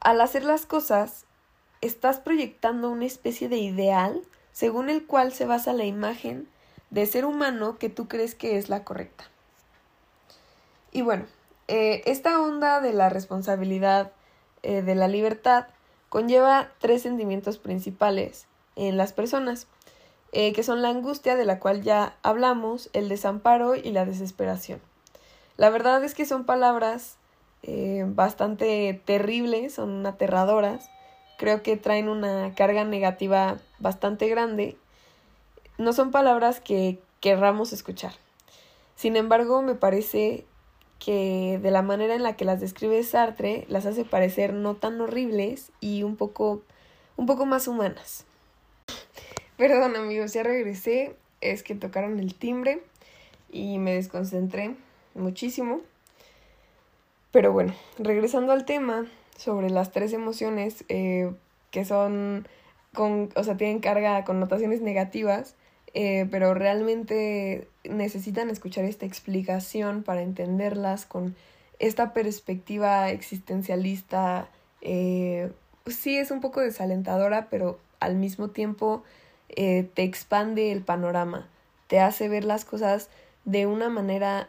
Al 0.00 0.20
hacer 0.20 0.42
las 0.42 0.66
cosas, 0.66 1.24
estás 1.82 2.18
proyectando 2.18 2.90
una 2.90 3.04
especie 3.04 3.48
de 3.48 3.58
ideal 3.58 4.22
según 4.50 4.90
el 4.90 5.06
cual 5.06 5.32
se 5.32 5.46
basa 5.46 5.72
la 5.72 5.84
imagen 5.84 6.48
de 6.94 7.06
ser 7.06 7.26
humano 7.26 7.76
que 7.78 7.90
tú 7.90 8.08
crees 8.08 8.34
que 8.34 8.56
es 8.56 8.68
la 8.68 8.84
correcta. 8.84 9.24
Y 10.92 11.02
bueno, 11.02 11.26
eh, 11.68 12.02
esta 12.06 12.40
onda 12.40 12.80
de 12.80 12.92
la 12.92 13.08
responsabilidad 13.08 14.12
eh, 14.62 14.80
de 14.80 14.94
la 14.94 15.08
libertad 15.08 15.66
conlleva 16.08 16.70
tres 16.78 17.02
sentimientos 17.02 17.58
principales 17.58 18.46
en 18.76 18.96
las 18.96 19.12
personas, 19.12 19.66
que 20.32 20.64
son 20.64 20.82
la 20.82 20.88
angustia 20.88 21.36
de 21.36 21.44
la 21.44 21.60
cual 21.60 21.82
ya 21.82 22.16
hablamos, 22.24 22.90
el 22.92 23.08
desamparo 23.08 23.76
y 23.76 23.92
la 23.92 24.04
desesperación. 24.04 24.80
La 25.56 25.70
verdad 25.70 26.02
es 26.02 26.14
que 26.14 26.26
son 26.26 26.44
palabras 26.44 27.18
eh, 27.66 28.04
bastante 28.06 29.00
terribles, 29.06 29.74
son 29.74 30.04
aterradoras. 30.04 30.90
Creo 31.38 31.62
que 31.62 31.76
traen 31.76 32.08
una 32.08 32.52
carga 32.54 32.84
negativa 32.84 33.58
bastante 33.78 34.28
grande. 34.28 34.76
No 35.78 35.92
son 35.92 36.10
palabras 36.10 36.60
que 36.60 36.98
querramos 37.20 37.72
escuchar. 37.72 38.12
Sin 38.96 39.16
embargo, 39.16 39.62
me 39.62 39.74
parece 39.74 40.44
que 40.98 41.58
de 41.60 41.70
la 41.70 41.82
manera 41.82 42.14
en 42.14 42.22
la 42.22 42.36
que 42.36 42.44
las 42.44 42.60
describe 42.60 43.02
Sartre 43.02 43.66
las 43.68 43.84
hace 43.84 44.04
parecer 44.04 44.54
no 44.54 44.74
tan 44.74 45.00
horribles 45.00 45.72
y 45.80 46.02
un 46.02 46.16
poco 46.16 46.62
un 47.16 47.26
poco 47.26 47.46
más 47.46 47.68
humanas. 47.68 48.24
Perdón 49.56 49.96
amigos, 49.96 50.32
ya 50.32 50.42
regresé, 50.42 51.14
es 51.40 51.62
que 51.62 51.74
tocaron 51.74 52.18
el 52.18 52.34
timbre 52.34 52.82
y 53.50 53.78
me 53.78 53.94
desconcentré 53.94 54.74
muchísimo. 55.14 55.80
Pero 57.30 57.52
bueno, 57.52 57.74
regresando 57.98 58.52
al 58.52 58.64
tema 58.64 59.06
sobre 59.36 59.70
las 59.70 59.92
tres 59.92 60.12
emociones 60.12 60.84
eh, 60.88 61.32
que 61.70 61.84
son, 61.84 62.48
con, 62.94 63.30
o 63.36 63.44
sea, 63.44 63.56
tienen 63.56 63.80
carga, 63.80 64.24
connotaciones 64.24 64.80
negativas, 64.80 65.56
eh, 65.94 66.26
pero 66.30 66.54
realmente 66.54 67.66
necesitan 67.84 68.50
escuchar 68.50 68.84
esta 68.84 69.06
explicación 69.06 70.02
para 70.02 70.22
entenderlas 70.22 71.06
con 71.06 71.34
esta 71.78 72.12
perspectiva 72.12 73.10
existencialista. 73.10 74.48
Eh, 74.80 75.50
sí 75.86 76.18
es 76.18 76.30
un 76.30 76.40
poco 76.40 76.60
desalentadora, 76.60 77.48
pero 77.48 77.78
al 78.00 78.16
mismo 78.16 78.50
tiempo 78.50 79.02
te 79.48 80.02
expande 80.02 80.72
el 80.72 80.82
panorama, 80.82 81.46
te 81.86 82.00
hace 82.00 82.28
ver 82.28 82.44
las 82.44 82.64
cosas 82.64 83.08
de 83.44 83.66
una 83.66 83.88
manera 83.88 84.48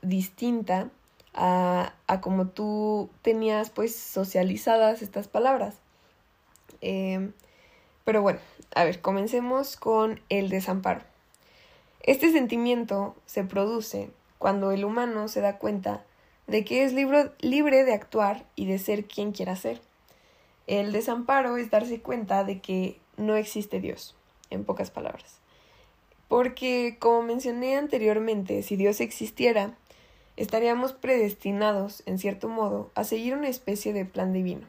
distinta 0.00 0.88
a, 1.34 1.92
a 2.06 2.20
como 2.22 2.46
tú 2.46 3.10
tenías 3.20 3.68
pues 3.68 3.94
socializadas 3.94 5.02
estas 5.02 5.28
palabras. 5.28 5.74
Pero 8.08 8.22
bueno, 8.22 8.40
a 8.74 8.84
ver, 8.84 9.02
comencemos 9.02 9.76
con 9.76 10.18
el 10.30 10.48
desamparo. 10.48 11.02
Este 12.02 12.32
sentimiento 12.32 13.14
se 13.26 13.44
produce 13.44 14.08
cuando 14.38 14.72
el 14.72 14.86
humano 14.86 15.28
se 15.28 15.42
da 15.42 15.58
cuenta 15.58 16.02
de 16.46 16.64
que 16.64 16.84
es 16.84 16.94
libre 16.94 17.84
de 17.84 17.92
actuar 17.92 18.46
y 18.56 18.64
de 18.64 18.78
ser 18.78 19.04
quien 19.04 19.32
quiera 19.32 19.56
ser. 19.56 19.82
El 20.66 20.90
desamparo 20.92 21.58
es 21.58 21.70
darse 21.70 22.00
cuenta 22.00 22.44
de 22.44 22.62
que 22.62 22.98
no 23.18 23.36
existe 23.36 23.78
Dios, 23.78 24.16
en 24.48 24.64
pocas 24.64 24.90
palabras. 24.90 25.36
Porque, 26.28 26.96
como 26.98 27.20
mencioné 27.20 27.76
anteriormente, 27.76 28.62
si 28.62 28.76
Dios 28.76 29.02
existiera, 29.02 29.74
estaríamos 30.38 30.94
predestinados, 30.94 32.02
en 32.06 32.18
cierto 32.18 32.48
modo, 32.48 32.90
a 32.94 33.04
seguir 33.04 33.34
una 33.34 33.48
especie 33.48 33.92
de 33.92 34.06
plan 34.06 34.32
divino. 34.32 34.66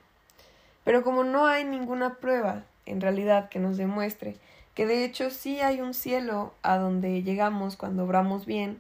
Pero 0.84 1.04
como 1.04 1.24
no 1.24 1.48
hay 1.48 1.64
ninguna 1.64 2.16
prueba, 2.16 2.66
en 2.90 3.02
realidad, 3.02 3.50
que 3.50 3.60
nos 3.60 3.78
demuestre 3.78 4.38
que 4.80 4.86
de 4.86 5.04
hecho 5.04 5.30
sí 5.30 5.60
hay 5.60 5.82
un 5.82 5.94
cielo 5.94 6.54
a 6.62 6.78
donde 6.78 7.22
llegamos 7.22 7.76
cuando 7.76 8.06
obramos 8.06 8.46
bien, 8.46 8.80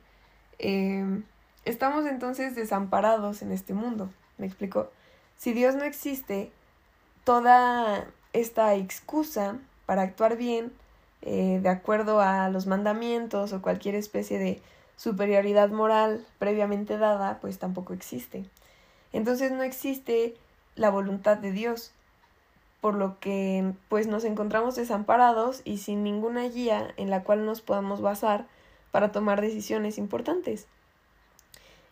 eh, 0.58 1.06
estamos 1.66 2.06
entonces 2.06 2.56
desamparados 2.56 3.42
en 3.42 3.52
este 3.52 3.74
mundo. 3.74 4.10
¿Me 4.38 4.46
explico? 4.46 4.92
Si 5.36 5.52
Dios 5.52 5.76
no 5.76 5.84
existe, 5.84 6.54
toda 7.26 8.08
esta 8.32 8.76
excusa 8.76 9.58
para 9.86 10.04
actuar 10.04 10.38
bien, 10.38 10.72
eh, 11.22 11.60
de 11.62 11.68
acuerdo 11.68 12.22
a 12.22 12.48
los 12.48 12.66
mandamientos 12.66 13.52
o 13.52 13.62
cualquier 13.62 13.96
especie 13.96 14.40
de 14.40 14.62
superioridad 14.96 15.70
moral 15.70 16.26
previamente 16.38 16.98
dada, 16.98 17.40
pues 17.42 17.60
tampoco 17.60 17.94
existe. 17.94 18.46
Entonces 19.12 19.52
no 19.52 19.64
existe 19.64 20.36
la 20.76 20.90
voluntad 20.90 21.38
de 21.38 21.52
Dios, 21.52 21.92
por 22.82 22.96
lo 22.96 23.20
que 23.20 23.74
pues 23.90 24.08
nos 24.08 24.24
encontramos 24.24 24.76
desamparados 24.76 25.62
y 25.66 25.78
sin 25.78 26.04
ninguna 26.04 26.44
guía 26.44 26.94
en 26.98 27.10
la 27.10 27.24
cual 27.24 27.46
nos 27.46 27.62
podamos 27.62 28.02
basar 28.02 28.46
para 28.92 29.12
tomar 29.12 29.42
decisiones 29.42 29.98
importantes. 29.98 30.68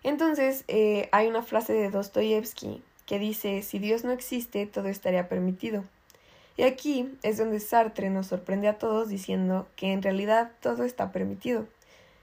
Entonces 0.04 0.64
eh, 0.68 1.10
hay 1.12 1.28
una 1.28 1.42
frase 1.42 1.74
de 1.74 1.90
Dostoyevsky 1.90 2.82
que 3.06 3.20
dice 3.20 3.62
si 3.62 3.80
Dios 3.80 4.04
no 4.04 4.12
existe 4.12 4.66
todo 4.66 4.88
estaría 4.88 5.28
permitido. 5.28 5.84
Y 6.56 6.64
aquí 6.64 7.16
es 7.22 7.38
donde 7.38 7.60
Sartre 7.60 8.10
nos 8.10 8.28
sorprende 8.28 8.68
a 8.68 8.80
todos 8.80 9.10
diciendo 9.10 9.68
que 9.76 9.94
en 9.94 10.02
realidad 10.02 10.52
todo 10.60 10.84
está 10.84 11.12
permitido. 11.12 11.68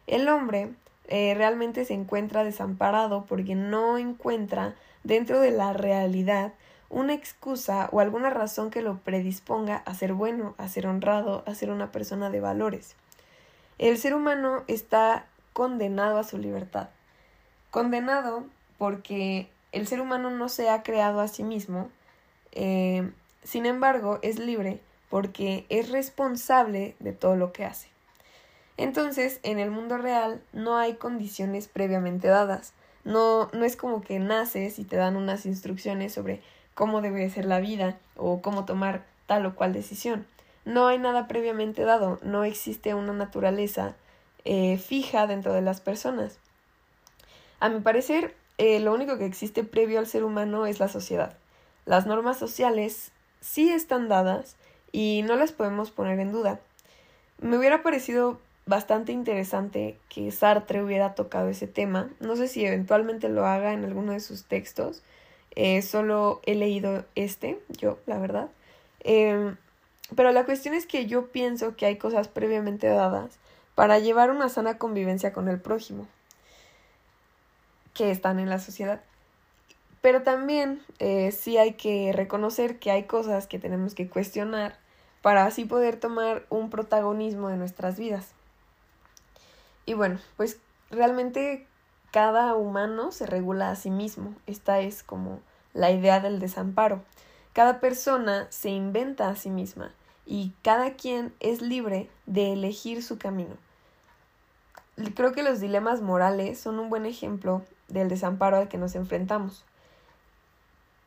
El 0.06 0.28
hombre 0.28 0.70
eh, 1.06 1.34
realmente 1.34 1.84
se 1.84 1.94
encuentra 1.94 2.42
desamparado 2.42 3.26
porque 3.26 3.54
no 3.54 3.96
encuentra 3.96 4.74
dentro 5.04 5.40
de 5.40 5.52
la 5.52 5.72
realidad 5.72 6.54
una 6.94 7.12
excusa 7.12 7.88
o 7.90 7.98
alguna 7.98 8.30
razón 8.30 8.70
que 8.70 8.80
lo 8.80 8.98
predisponga 8.98 9.82
a 9.84 9.94
ser 9.94 10.12
bueno, 10.12 10.54
a 10.58 10.68
ser 10.68 10.86
honrado, 10.86 11.42
a 11.44 11.54
ser 11.54 11.70
una 11.70 11.90
persona 11.90 12.30
de 12.30 12.40
valores. 12.40 12.94
El 13.78 13.98
ser 13.98 14.14
humano 14.14 14.62
está 14.68 15.26
condenado 15.52 16.18
a 16.18 16.24
su 16.24 16.38
libertad. 16.38 16.88
Condenado 17.72 18.44
porque 18.78 19.48
el 19.72 19.88
ser 19.88 20.00
humano 20.00 20.30
no 20.30 20.48
se 20.48 20.70
ha 20.70 20.84
creado 20.84 21.20
a 21.20 21.26
sí 21.26 21.42
mismo, 21.42 21.90
eh, 22.52 23.10
sin 23.42 23.66
embargo 23.66 24.20
es 24.22 24.38
libre 24.38 24.80
porque 25.10 25.66
es 25.70 25.90
responsable 25.90 26.94
de 27.00 27.12
todo 27.12 27.34
lo 27.34 27.52
que 27.52 27.64
hace. 27.64 27.88
Entonces, 28.76 29.40
en 29.42 29.58
el 29.58 29.72
mundo 29.72 29.98
real 29.98 30.40
no 30.52 30.76
hay 30.76 30.94
condiciones 30.94 31.66
previamente 31.66 32.28
dadas. 32.28 32.72
No, 33.04 33.50
no 33.52 33.64
es 33.64 33.76
como 33.76 34.00
que 34.00 34.18
naces 34.20 34.78
y 34.78 34.84
te 34.84 34.96
dan 34.96 35.16
unas 35.16 35.44
instrucciones 35.44 36.12
sobre 36.12 36.40
cómo 36.74 37.00
debe 37.00 37.28
ser 37.30 37.44
la 37.44 37.60
vida 37.60 37.98
o 38.16 38.42
cómo 38.42 38.64
tomar 38.64 39.04
tal 39.26 39.46
o 39.46 39.54
cual 39.54 39.72
decisión. 39.72 40.26
No 40.64 40.86
hay 40.86 40.98
nada 40.98 41.28
previamente 41.28 41.82
dado, 41.82 42.18
no 42.22 42.44
existe 42.44 42.94
una 42.94 43.12
naturaleza 43.12 43.94
eh, 44.44 44.78
fija 44.78 45.26
dentro 45.26 45.52
de 45.52 45.62
las 45.62 45.80
personas. 45.80 46.38
A 47.60 47.68
mi 47.68 47.80
parecer, 47.80 48.34
eh, 48.58 48.80
lo 48.80 48.94
único 48.94 49.18
que 49.18 49.26
existe 49.26 49.64
previo 49.64 49.98
al 49.98 50.06
ser 50.06 50.24
humano 50.24 50.66
es 50.66 50.80
la 50.80 50.88
sociedad. 50.88 51.36
Las 51.86 52.06
normas 52.06 52.38
sociales 52.38 53.12
sí 53.40 53.70
están 53.70 54.08
dadas 54.08 54.56
y 54.92 55.22
no 55.26 55.36
las 55.36 55.52
podemos 55.52 55.90
poner 55.90 56.18
en 56.20 56.32
duda. 56.32 56.60
Me 57.40 57.58
hubiera 57.58 57.82
parecido 57.82 58.38
bastante 58.66 59.12
interesante 59.12 59.98
que 60.08 60.30
Sartre 60.30 60.82
hubiera 60.82 61.14
tocado 61.14 61.48
ese 61.48 61.66
tema. 61.66 62.10
No 62.20 62.36
sé 62.36 62.48
si 62.48 62.64
eventualmente 62.64 63.28
lo 63.28 63.46
haga 63.46 63.72
en 63.72 63.84
alguno 63.84 64.12
de 64.12 64.20
sus 64.20 64.44
textos. 64.44 65.02
Eh, 65.56 65.82
solo 65.82 66.40
he 66.44 66.54
leído 66.54 67.04
este, 67.14 67.60
yo, 67.68 67.98
la 68.06 68.18
verdad. 68.18 68.50
Em, 69.00 69.56
pero 70.16 70.32
la 70.32 70.44
cuestión 70.44 70.74
es 70.74 70.86
que 70.86 71.06
yo 71.06 71.30
pienso 71.30 71.76
que 71.76 71.86
hay 71.86 71.96
cosas 71.96 72.28
previamente 72.28 72.86
dadas 72.86 73.38
para 73.74 73.98
llevar 73.98 74.30
una 74.30 74.48
sana 74.48 74.78
convivencia 74.78 75.32
con 75.32 75.48
el 75.48 75.60
prójimo 75.60 76.06
que 77.94 78.10
están 78.10 78.38
en 78.38 78.50
la 78.50 78.58
sociedad. 78.58 79.02
Pero 80.00 80.22
también 80.22 80.82
eh, 80.98 81.32
sí 81.32 81.56
hay 81.56 81.74
que 81.74 82.12
reconocer 82.12 82.78
que 82.78 82.90
hay 82.90 83.04
cosas 83.04 83.46
que 83.46 83.58
tenemos 83.58 83.94
que 83.94 84.08
cuestionar 84.08 84.78
para 85.22 85.46
así 85.46 85.64
poder 85.64 85.98
tomar 85.98 86.44
un 86.50 86.68
protagonismo 86.68 87.48
de 87.48 87.56
nuestras 87.56 87.98
vidas. 87.98 88.34
Y 89.86 89.94
bueno, 89.94 90.18
pues 90.36 90.58
realmente 90.90 91.66
cada 92.14 92.54
humano 92.54 93.10
se 93.10 93.26
regula 93.26 93.70
a 93.70 93.74
sí 93.74 93.90
mismo. 93.90 94.36
Esta 94.46 94.78
es 94.78 95.02
como 95.02 95.40
la 95.72 95.90
idea 95.90 96.20
del 96.20 96.38
desamparo. 96.38 97.02
Cada 97.52 97.80
persona 97.80 98.46
se 98.50 98.70
inventa 98.70 99.28
a 99.28 99.34
sí 99.34 99.50
misma 99.50 99.90
y 100.24 100.52
cada 100.62 100.92
quien 100.92 101.34
es 101.40 101.60
libre 101.60 102.08
de 102.26 102.52
elegir 102.52 103.02
su 103.02 103.18
camino. 103.18 103.56
Creo 105.16 105.32
que 105.32 105.42
los 105.42 105.58
dilemas 105.58 106.02
morales 106.02 106.60
son 106.60 106.78
un 106.78 106.88
buen 106.88 107.04
ejemplo 107.04 107.64
del 107.88 108.08
desamparo 108.08 108.58
al 108.58 108.68
que 108.68 108.78
nos 108.78 108.94
enfrentamos. 108.94 109.64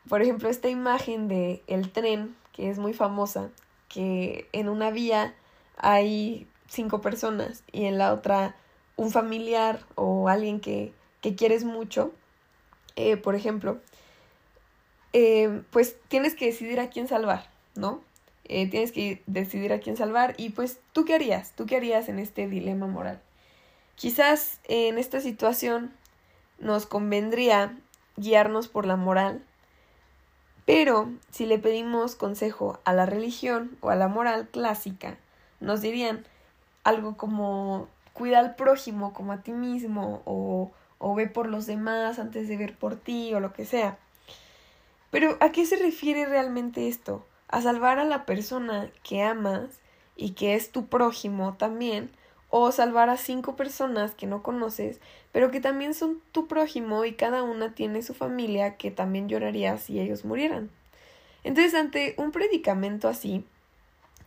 Por 0.09 0.21
ejemplo, 0.21 0.49
esta 0.49 0.67
imagen 0.67 1.29
de 1.29 1.63
el 1.67 1.89
tren, 1.89 2.35
que 2.51 2.69
es 2.69 2.79
muy 2.79 2.91
famosa, 2.93 3.47
que 3.87 4.49
en 4.51 4.67
una 4.67 4.91
vía 4.91 5.33
hay 5.77 6.49
cinco 6.67 6.99
personas 6.99 7.63
y 7.71 7.85
en 7.85 7.97
la 7.97 8.11
otra 8.11 8.57
un 8.97 9.11
familiar 9.11 9.79
o 9.95 10.27
alguien 10.27 10.59
que, 10.59 10.91
que 11.21 11.35
quieres 11.35 11.63
mucho, 11.63 12.11
eh, 12.95 13.17
por 13.17 13.35
ejemplo, 13.35 13.79
eh, 15.13 15.61
pues 15.71 15.95
tienes 16.07 16.35
que 16.35 16.45
decidir 16.45 16.79
a 16.79 16.89
quién 16.89 17.07
salvar, 17.07 17.49
¿no? 17.75 18.01
Eh, 18.45 18.69
tienes 18.69 18.91
que 18.91 19.21
decidir 19.25 19.73
a 19.73 19.79
quién 19.79 19.97
salvar 19.97 20.35
y 20.37 20.51
pues 20.51 20.79
tú 20.93 21.05
qué 21.05 21.15
harías, 21.15 21.51
tú 21.53 21.65
qué 21.65 21.77
harías 21.77 22.07
en 22.07 22.19
este 22.19 22.47
dilema 22.47 22.87
moral. 22.87 23.21
Quizás 23.95 24.59
en 24.65 24.97
esta 24.97 25.19
situación 25.19 25.91
nos 26.59 26.85
convendría 26.85 27.77
guiarnos 28.15 28.67
por 28.67 28.85
la 28.85 28.95
moral, 28.95 29.43
pero 30.65 31.09
si 31.31 31.45
le 31.45 31.59
pedimos 31.59 32.15
consejo 32.15 32.79
a 32.83 32.93
la 32.93 33.05
religión 33.05 33.77
o 33.81 33.89
a 33.89 33.95
la 33.95 34.07
moral 34.07 34.49
clásica, 34.49 35.17
nos 35.59 35.81
dirían 35.81 36.25
algo 36.83 37.17
como 37.17 37.87
cuida 38.13 38.39
al 38.39 38.55
prójimo 38.55 39.13
como 39.13 39.31
a 39.31 39.41
ti 39.41 39.51
mismo 39.51 40.21
o, 40.25 40.71
o 40.99 41.15
ve 41.15 41.27
por 41.27 41.47
los 41.47 41.65
demás 41.65 42.19
antes 42.19 42.47
de 42.47 42.57
ver 42.57 42.75
por 42.75 42.95
ti 42.95 43.33
o 43.33 43.39
lo 43.39 43.53
que 43.53 43.65
sea. 43.65 43.97
Pero 45.11 45.37
¿a 45.39 45.51
qué 45.51 45.65
se 45.65 45.77
refiere 45.77 46.25
realmente 46.25 46.87
esto? 46.87 47.25
¿A 47.47 47.61
salvar 47.61 47.99
a 47.99 48.05
la 48.05 48.25
persona 48.25 48.89
que 49.03 49.23
amas 49.23 49.79
y 50.15 50.31
que 50.31 50.55
es 50.55 50.71
tu 50.71 50.87
prójimo 50.87 51.55
también? 51.57 52.09
¿O 52.49 52.71
salvar 52.71 53.09
a 53.09 53.17
cinco 53.17 53.55
personas 53.55 54.15
que 54.15 54.25
no 54.25 54.41
conoces, 54.41 54.99
pero 55.31 55.51
que 55.51 55.59
también 55.59 55.93
son 55.93 56.21
tu 56.31 56.47
prójimo 56.47 57.03
y 57.05 57.13
cada 57.13 57.43
una 57.43 57.75
tiene 57.75 58.01
su 58.01 58.13
familia 58.13 58.77
que 58.77 58.89
también 58.89 59.27
lloraría 59.27 59.77
si 59.77 59.99
ellos 59.99 60.23
murieran? 60.23 60.69
Entonces, 61.43 61.73
ante 61.73 62.15
un 62.17 62.31
predicamento 62.31 63.07
así, 63.07 63.45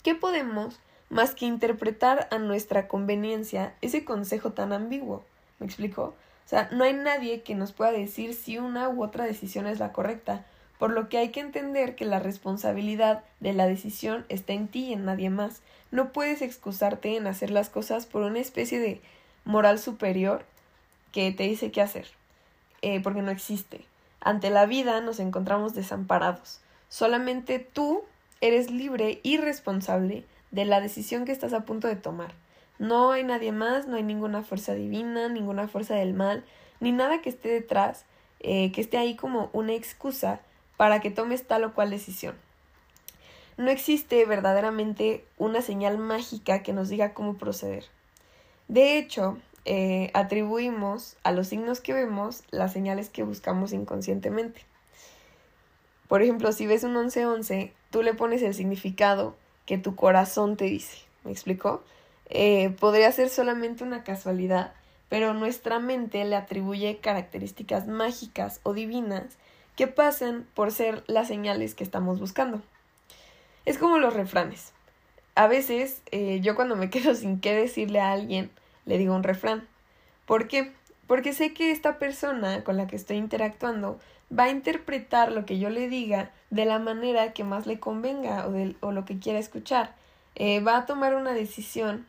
¿qué 0.03 0.15
podemos 0.15 0.81
más 1.11 1.35
que 1.35 1.45
interpretar 1.45 2.29
a 2.31 2.39
nuestra 2.39 2.89
conveniencia 2.89 3.75
ese 3.83 4.05
consejo 4.05 4.53
tan 4.53 4.73
ambiguo. 4.73 5.25
¿Me 5.59 5.67
explico? 5.67 6.15
Sea, 6.51 6.69
no 6.73 6.83
hay 6.83 6.95
nadie 6.95 7.43
que 7.43 7.55
nos 7.55 7.71
pueda 7.71 7.93
decir 7.93 8.35
si 8.35 8.59
una 8.59 8.89
u 8.89 9.05
otra 9.05 9.25
decisión 9.25 9.69
es 9.69 9.79
la 9.79 9.93
correcta, 9.93 10.45
por 10.81 10.91
lo 10.91 11.09
que 11.09 11.17
hay 11.17 11.29
que 11.29 11.39
entender 11.39 11.95
que 11.95 12.05
la 12.05 12.19
responsabilidad 12.19 13.23
de 13.39 13.53
la 13.53 13.69
decisión 13.69 14.27
está 14.29 14.53
en 14.53 14.67
ti 14.67 14.87
y 14.87 14.95
en 14.95 15.05
nadie 15.05 15.31
más. 15.31 15.63
No 15.93 16.11
puedes 16.11 16.43
excusarte 16.43 17.17
en 17.17 17.29
hacer 17.29 17.53
las 17.53 17.69
cosas 17.69 18.07
por 18.07 18.23
una 18.23 18.41
especie 18.41 18.81
de 18.81 19.01
moral 19.45 19.79
superior 19.79 20.45
que 21.13 21.31
te 21.31 21.45
dice 21.45 21.71
qué 21.71 21.83
hacer, 21.83 22.09
eh, 22.83 22.99
porque 22.99 23.23
no 23.23 23.31
existe. 23.31 23.85
Ante 24.21 24.51
la 24.51 24.67
vida 24.67 25.01
nos 25.01 25.21
encontramos 25.21 25.75
desamparados. 25.75 26.59
Solamente 26.89 27.61
tú 27.61 28.03
eres 28.41 28.73
libre 28.73 29.21
y 29.23 29.37
responsable 29.37 30.25
de 30.51 30.65
la 30.65 30.81
decisión 30.81 31.27
que 31.27 31.31
estás 31.31 31.53
a 31.53 31.61
punto 31.61 31.87
de 31.87 31.95
tomar. 31.95 32.33
No 32.81 33.13
hay 33.13 33.25
nadie 33.25 33.53
más, 33.53 33.87
no 33.87 33.97
hay 33.97 34.03
ninguna 34.03 34.43
fuerza 34.43 34.73
divina, 34.73 35.29
ninguna 35.29 35.69
fuerza 35.69 35.97
del 35.97 36.15
mal, 36.15 36.45
ni 36.81 36.93
nada 36.93 37.21
que 37.21 37.29
esté 37.29 37.51
detrás, 37.51 38.07
eh, 38.41 38.73
que 38.73 38.81
esté 38.81 38.97
ahí 38.97 39.17
como 39.17 39.51
una 39.53 39.75
excusa 39.75 40.41
para 40.79 41.01
que 41.01 41.11
tomes 41.11 41.47
tal 41.47 41.65
o 41.65 41.75
cual 41.75 41.91
decisión. 41.91 42.35
No 43.59 43.71
existe 43.71 44.25
verdaderamente 44.25 45.27
una 45.37 45.61
señal 45.61 45.99
mágica 45.99 46.63
que 46.63 46.73
nos 46.73 46.89
diga 46.89 47.13
cómo 47.13 47.37
proceder. 47.37 47.85
De 48.67 48.97
hecho, 48.97 49.37
eh, 49.67 50.11
atribuimos 50.15 51.19
a 51.23 51.33
los 51.33 51.49
signos 51.49 51.83
que 51.83 51.93
vemos 51.93 52.45
las 52.51 52.73
señales 52.73 53.11
que 53.11 53.25
buscamos 53.25 53.75
inconscientemente. 53.75 54.65
Por 56.09 56.23
ejemplo, 56.23 56.51
si 56.53 56.67
ves 56.67 56.83
un 56.83 56.95
1111, 56.95 57.75
tú 57.91 58.03
le 58.03 58.15
pones 58.15 58.41
el 58.41 58.55
significado 58.55 59.37
que 59.67 59.77
tu 59.77 59.97
corazón 59.97 60.57
te 60.57 60.65
dice. 60.65 60.97
¿Me 61.25 61.31
explicó? 61.31 61.83
Eh, 62.31 62.71
podría 62.81 63.13
ser 63.13 63.29
solamente 63.29 63.85
una 63.85 64.05
casualidad, 64.05 64.73
pero 65.09 65.35
nuestra 65.35 65.81
mente 65.81 66.25
le 66.25 66.37
atribuye 66.37 66.99
características 66.99 67.87
mágicas 67.87 68.61
o 68.63 68.73
divinas 68.73 69.37
que 69.77 69.89
pasan 69.89 70.47
por 70.55 70.73
ser 70.73 71.05
las 71.07 71.29
señales 71.29 71.75
que 71.75 71.85
estamos 71.85 72.21
buscando. 72.21 72.63
Es 73.67 73.79
como 73.79 73.99
los 73.99 74.15
refranes. 74.15 74.73
A 75.35 75.47
veces 75.47 76.03
eh, 76.11 76.41
yo 76.43 76.55
cuando 76.55 76.77
me 76.77 76.91
quedo 76.91 77.15
sin 77.15 77.41
qué 77.41 77.55
decirle 77.55 78.01
a 78.01 78.13
alguien, 78.13 78.51
le 78.87 78.99
digo 78.99 79.15
un 79.15 79.23
refrán. 79.23 79.67
¿Por 80.27 80.49
qué? 80.49 80.73
Porque 81.07 81.33
sé 81.33 81.53
que 81.53 81.73
esta 81.73 81.99
persona 81.99 82.63
con 82.63 82.77
la 82.77 82.87
que 82.87 82.97
estoy 82.97 83.17
interactuando 83.17 83.99
va 84.37 84.45
a 84.45 84.51
interpretar 84.51 85.33
lo 85.33 85.45
que 85.45 85.59
yo 85.59 85.71
le 85.71 85.89
diga 85.89 86.31
de 86.51 86.65
la 86.65 86.79
manera 86.79 87.33
que 87.33 87.43
más 87.43 87.67
le 87.67 87.81
convenga 87.81 88.47
o, 88.47 88.93
lo 88.93 89.05
que 89.05 89.19
quiera 89.19 89.39
escuchar. 89.39 89.95
Eh, 90.37 90.61
va 90.61 90.77
a 90.79 90.87
tomar 90.87 91.17
una 91.17 91.33
decisión. 91.33 92.07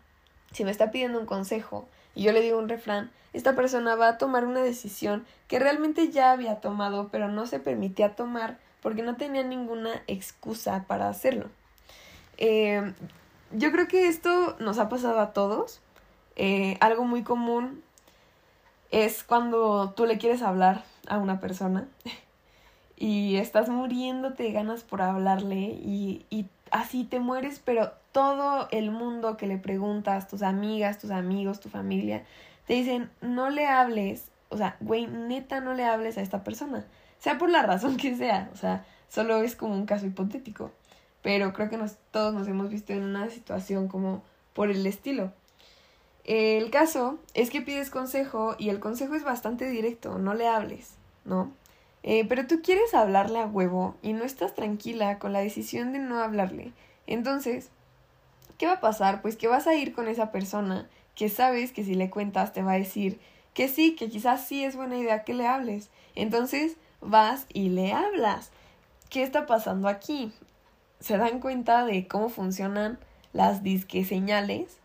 Si 0.52 0.64
me 0.64 0.72
está 0.72 0.92
pidiendo 0.92 1.20
un 1.20 1.26
consejo 1.26 1.88
y 2.16 2.24
yo 2.24 2.32
le 2.32 2.42
digo 2.42 2.60
un 2.60 2.70
refrán, 2.70 3.12
esta 3.34 3.56
persona 3.56 3.96
va 3.96 4.10
a 4.10 4.18
tomar 4.18 4.46
una 4.46 4.62
decisión 4.62 5.26
que 5.48 5.60
realmente 5.60 6.10
ya 6.10 6.32
había 6.32 6.60
tomado, 6.60 7.10
pero 7.10 7.30
no 7.30 7.46
se 7.46 7.60
permitía 7.60 8.16
tomar 8.16 8.58
porque 8.82 9.04
no 9.04 9.16
tenía 9.16 9.44
ninguna 9.44 10.02
excusa 10.08 10.86
para 10.88 11.08
hacerlo. 11.08 11.50
Eh, 12.38 12.94
yo 13.52 13.72
creo 13.72 13.88
que 13.88 14.08
esto 14.08 14.56
nos 14.60 14.80
ha 14.80 14.90
pasado 14.90 15.20
a 15.20 15.34
todos. 15.34 15.82
Eh, 16.36 16.78
algo 16.80 17.04
muy 17.06 17.24
común 17.24 17.84
es 18.90 19.24
cuando 19.24 19.92
tú 19.92 20.06
le 20.06 20.18
quieres 20.18 20.42
hablar 20.42 20.84
a 21.08 21.18
una 21.18 21.40
persona 21.40 21.88
y 22.98 23.38
estás 23.38 23.70
muriéndote 23.70 24.44
de 24.44 24.52
ganas 24.52 24.84
por 24.84 25.02
hablarle 25.02 25.56
y, 25.56 26.26
y 26.30 26.48
así 26.72 27.04
te 27.04 27.20
mueres, 27.20 27.62
pero 27.64 27.94
todo 28.12 28.67
el 28.71 28.91
mundo 28.91 29.38
que 29.38 29.47
le 29.47 29.58
preguntas, 29.58 30.28
tus 30.28 30.41
amigas, 30.41 31.00
tus 31.00 31.12
amigos, 31.12 31.60
tu 31.60 31.69
familia, 31.69 32.24
te 32.67 32.74
dicen, 32.74 33.10
no 33.21 33.50
le 33.50 33.67
hables, 33.67 34.32
o 34.50 34.58
sea, 34.58 34.78
güey, 34.80 35.08
neta 35.08 35.62
no 35.62 35.74
le 35.74 35.86
hables 35.86 36.17
a 36.17 36.21
esta 36.21 36.43
persona, 36.43 36.86
sea 37.19 37.38
por 37.38 37.50
la 37.50 37.63
razón 37.63 37.97
que 37.97 38.15
sea, 38.15 38.50
o 38.54 38.58
sea, 38.58 38.86
solo 39.10 39.41
es 39.41 39.56
como 39.56 39.74
un 39.74 39.86
caso 39.86 40.06
hipotético, 40.06 40.71
pero 41.21 41.54
creo 41.54 41.69
que 41.69 41.78
nos, 41.78 41.97
todos 42.12 42.34
nos 42.34 42.47
hemos 42.47 42.69
visto 42.69 42.93
en 42.93 43.04
una 43.04 43.30
situación 43.30 43.88
como 43.88 44.24
por 44.54 44.69
el 44.69 44.86
estilo. 44.86 45.32
El 46.24 46.69
caso 46.69 47.19
es 47.34 47.50
que 47.50 47.62
pides 47.62 47.89
consejo 47.89 48.56
y 48.60 48.69
el 48.69 48.80
consejo 48.80 49.15
es 49.15 49.24
bastante 49.24 49.69
directo, 49.69 50.19
no 50.19 50.34
le 50.34 50.47
hables, 50.47 50.95
¿no? 51.26 51.52
Eh, 52.04 52.26
pero 52.28 52.47
tú 52.47 52.62
quieres 52.63 52.93
hablarle 52.93 53.39
a 53.39 53.45
huevo 53.45 53.95
y 54.02 54.13
no 54.13 54.24
estás 54.24 54.56
tranquila 54.56 55.19
con 55.19 55.34
la 55.34 55.39
decisión 55.39 55.93
de 55.93 56.00
no 56.00 56.19
hablarle. 56.19 56.74
Entonces, 57.08 57.69
¿qué 58.62 58.67
va 58.67 58.74
a 58.74 58.80
pasar? 58.80 59.24
Pues 59.24 59.38
que 59.38 59.47
vas 59.47 59.65
a 59.65 59.74
ir 59.74 59.91
con 59.91 60.08
esa 60.08 60.32
persona 60.32 60.88
que 61.15 61.30
sabes 61.30 61.71
que 61.71 61.84
si 61.84 61.95
le 61.95 62.12
cuentas 62.12 62.54
te 62.54 62.62
va 62.62 62.74
a 62.74 62.78
decir 62.78 63.19
que 63.56 63.67
sí, 63.67 63.95
que 63.95 64.08
quizás 64.08 64.45
sí 64.45 64.63
es 64.63 64.76
buena 64.76 65.00
idea 65.00 65.24
que 65.24 65.34
le 65.34 65.47
hables. 65.47 65.89
Entonces 66.13 66.78
vas 67.00 67.47
y 67.52 67.69
le 67.69 67.91
hablas. 67.91 68.52
¿Qué 69.10 69.24
está 69.24 69.47
pasando 69.47 69.88
aquí? 69.88 70.32
¿Se 71.00 71.17
dan 71.17 71.39
cuenta 71.39 71.86
de 71.86 72.08
cómo 72.08 72.30
funcionan 72.30 73.00
las 73.34 73.63
disque 73.63 74.06
señales? 74.06 74.78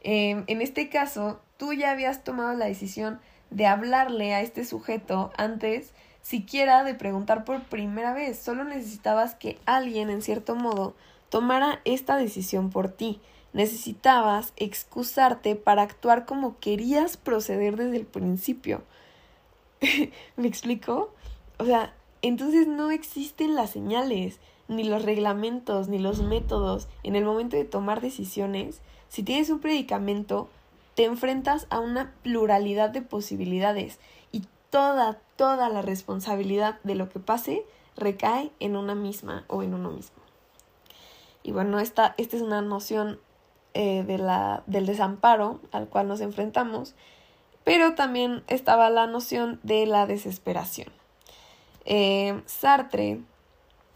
Em, 0.00 0.44
en 0.46 0.62
este 0.62 0.88
caso, 0.88 1.40
tú 1.56 1.72
ya 1.72 1.90
habías 1.90 2.22
tomado 2.22 2.54
la 2.54 2.66
decisión 2.66 3.18
de 3.50 3.66
hablarle 3.66 4.34
a 4.34 4.40
este 4.40 4.64
sujeto 4.64 5.32
antes 5.36 5.92
siquiera 6.22 6.84
de 6.84 6.94
preguntar 6.94 7.44
por 7.44 7.64
primera 7.64 8.12
vez. 8.12 8.38
Solo 8.38 8.62
necesitabas 8.62 9.34
que 9.34 9.58
alguien, 9.66 10.10
en 10.10 10.22
cierto 10.22 10.54
modo, 10.54 10.94
tomara 11.28 11.80
esta 11.84 12.16
decisión 12.16 12.70
por 12.70 12.88
ti. 12.88 13.20
Necesitabas 13.52 14.52
excusarte 14.56 15.56
para 15.56 15.82
actuar 15.82 16.26
como 16.26 16.58
querías 16.58 17.16
proceder 17.16 17.76
desde 17.76 17.96
el 17.96 18.06
principio. 18.06 18.82
¿Me 20.36 20.48
explico? 20.48 21.12
O 21.58 21.64
sea, 21.64 21.94
entonces 22.22 22.66
no 22.66 22.90
existen 22.90 23.54
las 23.54 23.70
señales, 23.70 24.40
ni 24.66 24.84
los 24.84 25.04
reglamentos, 25.04 25.88
ni 25.88 25.98
los 25.98 26.22
métodos 26.22 26.88
en 27.02 27.16
el 27.16 27.24
momento 27.24 27.56
de 27.56 27.64
tomar 27.64 28.00
decisiones 28.00 28.80
si 29.14 29.22
tienes 29.22 29.48
un 29.48 29.60
predicamento, 29.60 30.48
te 30.96 31.04
enfrentas 31.04 31.68
a 31.70 31.78
una 31.78 32.12
pluralidad 32.24 32.90
de 32.90 33.00
posibilidades 33.00 34.00
y 34.32 34.42
toda, 34.70 35.20
toda 35.36 35.68
la 35.68 35.82
responsabilidad 35.82 36.80
de 36.82 36.96
lo 36.96 37.08
que 37.08 37.20
pase 37.20 37.64
recae 37.96 38.50
en 38.58 38.74
una 38.74 38.96
misma 38.96 39.44
o 39.46 39.62
en 39.62 39.72
uno 39.72 39.92
mismo. 39.92 40.16
Y 41.44 41.52
bueno, 41.52 41.78
esta, 41.78 42.14
esta 42.18 42.36
es 42.36 42.42
una 42.42 42.62
noción 42.62 43.20
eh, 43.74 44.02
de 44.04 44.18
la, 44.18 44.64
del 44.66 44.86
desamparo 44.86 45.60
al 45.70 45.88
cual 45.88 46.08
nos 46.08 46.20
enfrentamos, 46.20 46.96
pero 47.62 47.94
también 47.94 48.42
estaba 48.48 48.90
la 48.90 49.06
noción 49.06 49.60
de 49.62 49.86
la 49.86 50.06
desesperación. 50.06 50.88
Eh, 51.84 52.42
Sartre 52.46 53.20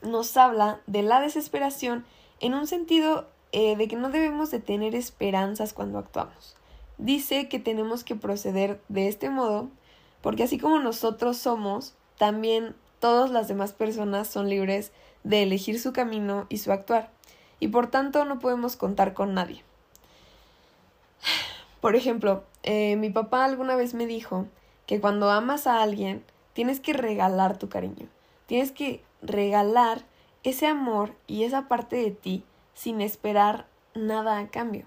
nos 0.03 0.37
habla 0.37 0.81
de 0.87 1.03
la 1.03 1.21
desesperación 1.21 2.05
en 2.39 2.55
un 2.55 2.67
sentido 2.67 3.27
eh, 3.51 3.77
de 3.77 3.89
que 3.89 3.97
no 3.97 4.11
debemos 4.11 4.51
de 4.51 4.61
tener 4.61 4.95
esperanzas 4.95 5.73
cuando 5.73 5.99
actuamos. 5.99 6.55
Dice 6.99 7.49
que 7.49 7.59
tenemos 7.59 8.05
que 8.05 8.15
proceder 8.15 8.81
de 8.89 9.09
este 9.09 9.31
modo 9.31 9.71
porque 10.21 10.43
así 10.43 10.59
como 10.59 10.79
nosotros 10.79 11.39
somos, 11.39 11.95
también 12.19 12.75
todas 12.99 13.31
las 13.31 13.49
demás 13.49 13.73
personas 13.73 14.29
son 14.29 14.49
libres 14.49 14.93
de 15.25 15.43
elegir 15.43 15.81
su 15.81 15.93
camino 15.93 16.47
y 16.49 16.59
su 16.59 16.73
actuar, 16.73 17.11
y 17.61 17.69
por 17.69 17.89
tanto 17.89 18.25
no 18.25 18.39
podemos 18.39 18.77
contar 18.77 19.15
con 19.15 19.35
nadie. 19.35 19.63
Por 21.81 21.97
ejemplo, 21.97 22.45
eh, 22.63 22.97
mi 22.97 23.11
papá 23.11 23.45
alguna 23.45 23.77
vez 23.77 23.95
me 23.95 24.07
dijo 24.07 24.47
que 24.87 25.01
cuando 25.01 25.31
amas 25.31 25.67
a 25.67 25.83
alguien 25.83 26.25
tienes 26.53 26.81
que 26.81 26.93
regalar 26.93 27.59
tu 27.59 27.69
cariño, 27.69 28.09
tienes 28.47 28.73
que 28.73 29.03
regalar 29.23 30.05
ese 30.43 30.67
amor 30.67 31.15
y 31.27 31.45
esa 31.45 31.69
parte 31.69 31.97
de 31.97 32.11
ti 32.11 32.45
sin 32.75 33.01
esperar 33.01 33.67
nada 33.95 34.39
a 34.39 34.49
cambio. 34.49 34.87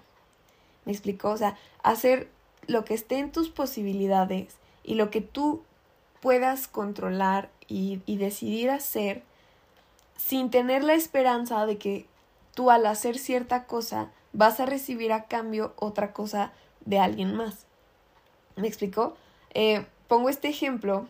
¿Me 0.85 0.91
explicó? 0.91 1.29
O 1.29 1.37
sea, 1.37 1.57
hacer 1.83 2.29
lo 2.67 2.83
que 2.85 2.93
esté 2.93 3.19
en 3.19 3.31
tus 3.31 3.49
posibilidades 3.49 4.57
y 4.83 4.95
lo 4.95 5.09
que 5.11 5.21
tú 5.21 5.63
puedas 6.19 6.67
controlar 6.67 7.49
y, 7.67 8.01
y 8.05 8.17
decidir 8.17 8.69
hacer 8.69 9.23
sin 10.17 10.49
tener 10.51 10.83
la 10.83 10.93
esperanza 10.93 11.65
de 11.65 11.77
que 11.77 12.05
tú 12.53 12.71
al 12.71 12.85
hacer 12.85 13.17
cierta 13.17 13.65
cosa 13.65 14.11
vas 14.33 14.59
a 14.59 14.65
recibir 14.65 15.13
a 15.13 15.25
cambio 15.25 15.73
otra 15.77 16.13
cosa 16.13 16.51
de 16.85 16.99
alguien 16.99 17.35
más. 17.35 17.65
¿Me 18.55 18.67
explicó? 18.67 19.15
Eh, 19.53 19.85
pongo 20.07 20.29
este 20.29 20.49
ejemplo 20.49 21.07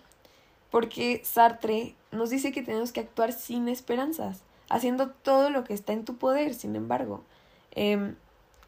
porque 0.70 1.22
Sartre 1.24 1.96
nos 2.12 2.30
dice 2.30 2.52
que 2.52 2.64
tenemos 2.64 2.92
que 2.92 3.02
actuar 3.02 3.34
sin 3.34 3.68
esperanzas 3.68 4.44
haciendo 4.72 5.10
todo 5.10 5.50
lo 5.50 5.66
que 5.66 5.74
está 5.74 5.92
en 5.92 6.06
tu 6.06 6.16
poder, 6.16 6.54
sin 6.54 6.76
embargo. 6.76 7.24
Em, 7.72 8.16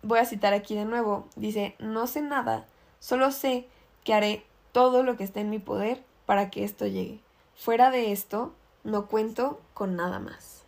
voy 0.02 0.20
a 0.20 0.26
citar 0.26 0.54
aquí 0.54 0.76
de 0.76 0.84
nuevo, 0.84 1.28
dice, 1.38 1.76
no 1.80 2.08
sé 2.08 2.22
nada, 2.22 2.68
solo 3.00 3.32
sé 3.32 3.68
que 4.04 4.14
haré 4.14 4.46
todo 4.74 5.04
lo 5.04 5.16
que 5.16 5.24
está 5.24 5.40
en 5.40 5.50
mi 5.50 5.60
poder 5.60 6.04
para 6.26 6.50
que 6.50 6.66
esto 6.66 6.86
llegue. 6.86 7.22
Fuera 7.56 7.90
de 7.90 8.12
esto, 8.12 8.54
no 8.84 9.08
cuento 9.08 9.62
con 9.74 9.96
nada 9.96 10.20
más. 10.20 10.63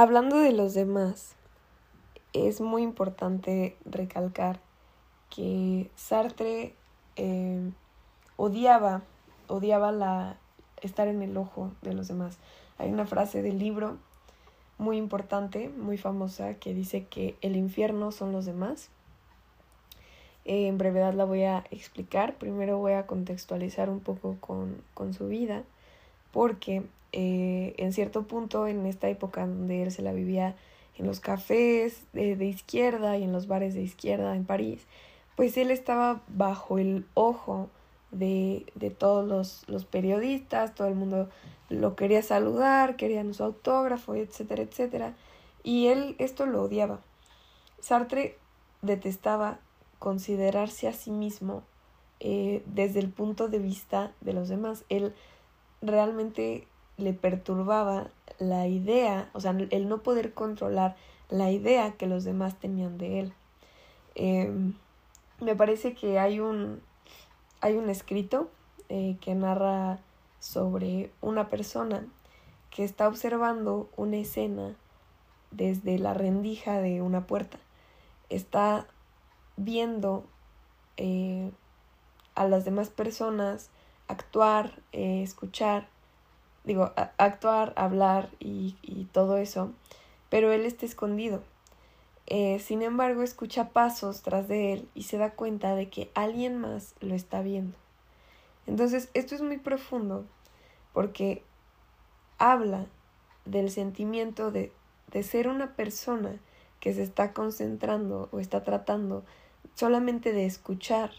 Hablando 0.00 0.38
de 0.38 0.52
los 0.52 0.74
demás, 0.74 1.34
es 2.32 2.60
muy 2.60 2.84
importante 2.84 3.76
recalcar 3.84 4.60
que 5.28 5.90
Sartre 5.96 6.76
eh, 7.16 7.72
odiaba, 8.36 9.02
odiaba 9.48 9.90
la, 9.90 10.36
estar 10.82 11.08
en 11.08 11.20
el 11.20 11.36
ojo 11.36 11.72
de 11.82 11.94
los 11.94 12.06
demás. 12.06 12.38
Hay 12.78 12.92
una 12.92 13.06
frase 13.06 13.42
del 13.42 13.58
libro 13.58 13.96
muy 14.78 14.98
importante, 14.98 15.68
muy 15.68 15.98
famosa, 15.98 16.54
que 16.54 16.74
dice 16.74 17.06
que 17.06 17.36
el 17.40 17.56
infierno 17.56 18.12
son 18.12 18.30
los 18.30 18.46
demás. 18.46 18.90
En 20.44 20.78
brevedad 20.78 21.14
la 21.14 21.24
voy 21.24 21.42
a 21.42 21.64
explicar. 21.72 22.36
Primero 22.36 22.78
voy 22.78 22.92
a 22.92 23.08
contextualizar 23.08 23.90
un 23.90 23.98
poco 23.98 24.36
con, 24.38 24.80
con 24.94 25.12
su 25.12 25.26
vida, 25.26 25.64
porque 26.30 26.84
eh, 27.12 27.74
en 27.78 27.92
cierto 27.92 28.26
punto, 28.26 28.66
en 28.66 28.86
esta 28.86 29.08
época 29.08 29.46
donde 29.46 29.82
él 29.82 29.90
se 29.92 30.02
la 30.02 30.12
vivía 30.12 30.56
en 30.96 31.06
los 31.06 31.20
cafés 31.20 32.04
de, 32.12 32.36
de 32.36 32.46
izquierda 32.46 33.16
y 33.16 33.24
en 33.24 33.32
los 33.32 33.46
bares 33.46 33.74
de 33.74 33.82
izquierda 33.82 34.34
en 34.34 34.44
París, 34.44 34.86
pues 35.36 35.56
él 35.56 35.70
estaba 35.70 36.22
bajo 36.28 36.78
el 36.78 37.06
ojo 37.14 37.70
de, 38.10 38.66
de 38.74 38.90
todos 38.90 39.26
los, 39.26 39.64
los, 39.68 39.84
periodistas, 39.84 40.74
todo 40.74 40.88
el 40.88 40.94
mundo 40.94 41.28
lo 41.68 41.94
quería 41.96 42.22
saludar, 42.22 42.96
querían 42.96 43.34
su 43.34 43.44
autógrafo, 43.44 44.14
etcétera, 44.14 44.62
etcétera. 44.62 45.14
Y 45.62 45.88
él 45.88 46.16
esto 46.18 46.46
lo 46.46 46.62
odiaba. 46.62 47.00
Sartre 47.80 48.36
detestaba 48.82 49.60
considerarse 49.98 50.88
a 50.88 50.92
sí 50.92 51.10
mismo 51.10 51.62
eh, 52.20 52.62
desde 52.66 53.00
el 53.00 53.10
punto 53.10 53.48
de 53.48 53.58
vista 53.58 54.12
de 54.20 54.32
los 54.32 54.48
demás. 54.48 54.84
Él 54.88 55.14
realmente 55.82 56.66
le 56.98 57.14
perturbaba 57.14 58.10
la 58.38 58.66
idea, 58.66 59.30
o 59.32 59.40
sea, 59.40 59.52
el 59.70 59.88
no 59.88 60.02
poder 60.02 60.34
controlar 60.34 60.96
la 61.30 61.50
idea 61.50 61.92
que 61.92 62.06
los 62.06 62.24
demás 62.24 62.58
tenían 62.58 62.98
de 62.98 63.20
él. 63.20 63.32
Em, 64.14 64.74
me 65.40 65.54
parece 65.54 65.94
que 65.94 66.18
hay 66.18 66.40
un, 66.40 66.82
hay 67.60 67.76
un 67.76 67.88
escrito 67.88 68.50
eh, 68.88 69.16
que 69.20 69.34
narra 69.34 70.00
sobre 70.40 71.10
una 71.20 71.48
persona 71.48 72.06
que 72.70 72.84
está 72.84 73.08
observando 73.08 73.88
una 73.96 74.16
escena 74.16 74.76
desde 75.50 75.98
la 75.98 76.14
rendija 76.14 76.80
de 76.80 77.00
una 77.02 77.26
puerta. 77.26 77.58
Está 78.28 78.86
viendo 79.56 80.24
eh, 80.96 81.50
a 82.34 82.46
las 82.46 82.64
demás 82.64 82.90
personas 82.90 83.70
actuar, 84.08 84.80
eh, 84.92 85.22
escuchar, 85.22 85.88
digo, 86.68 86.92
actuar, 87.16 87.72
hablar 87.76 88.28
y, 88.38 89.08
todo 89.12 89.38
eso, 89.38 89.72
pero 90.28 90.52
él 90.52 90.66
está 90.66 90.84
escondido. 90.84 91.42
Eh, 92.26 92.58
sin 92.58 92.82
embargo, 92.82 93.22
escucha 93.22 93.70
pasos 93.70 94.20
tras 94.20 94.48
de 94.48 94.74
él 94.74 94.88
y 94.94 95.04
se 95.04 95.16
da 95.16 95.30
cuenta 95.30 95.74
de 95.74 95.88
que 95.88 96.10
alguien 96.14 96.58
más 96.58 96.94
lo 97.00 97.14
está 97.14 97.40
viendo. 97.40 97.74
Entonces, 98.66 99.08
esto 99.14 99.34
es 99.34 99.40
muy 99.40 99.56
profundo 99.56 100.26
porque 100.92 101.42
habla 102.36 102.84
del 103.46 103.70
sentimiento 103.70 104.50
de, 104.50 104.70
de 105.10 105.22
ser 105.22 105.48
una 105.48 105.74
persona 105.74 106.38
que 106.80 106.92
se 106.92 107.02
está 107.02 107.32
concentrando 107.32 108.28
o 108.30 108.40
está 108.40 108.62
tratando 108.62 109.24
solamente 109.74 110.34
de 110.34 110.44
escuchar 110.44 111.12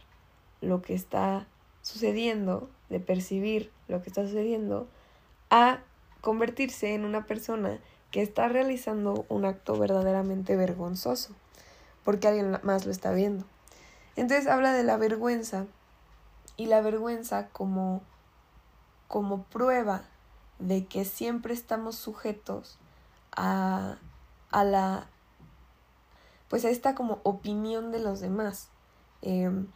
lo 0.62 0.84
que 0.84 0.94
está 0.94 1.48
sucediendo, 1.82 2.70
de 2.90 3.00
percibir 3.00 3.72
lo 3.88 4.04
que 4.04 4.10
está 4.10 4.28
sucediendo, 4.28 4.88
a 5.50 5.80
convertirse 6.22 6.94
en 6.94 7.06
una 7.06 7.26
persona 7.26 7.80
que 8.12 8.22
está 8.22 8.48
realizando 8.48 9.26
un 9.30 9.46
acto 9.46 9.78
verdaderamente 9.78 10.56
vergonzoso, 10.56 11.34
porque 12.04 12.28
alguien 12.28 12.60
más 12.64 12.86
lo 12.86 12.92
está 12.92 13.12
viendo. 13.12 13.46
Entonces 14.16 14.48
habla 14.48 14.74
de 14.74 14.84
la 14.84 14.98
vergüenza 14.98 15.66
y 16.58 16.66
la 16.66 16.82
vergüenza 16.82 17.48
como, 17.50 18.02
como 19.08 19.44
prueba 19.44 20.04
de 20.58 20.86
que 20.86 21.06
siempre 21.06 21.54
estamos 21.54 21.96
sujetos 21.96 22.78
a, 23.32 23.98
a 24.52 24.64
la 24.64 25.08
pues 26.50 26.66
a 26.66 26.70
esta 26.70 26.96
como 26.96 27.20
opinión 27.24 27.92
de 27.92 28.00
los 28.00 28.20
demás. 28.20 28.68
Em, 29.22 29.68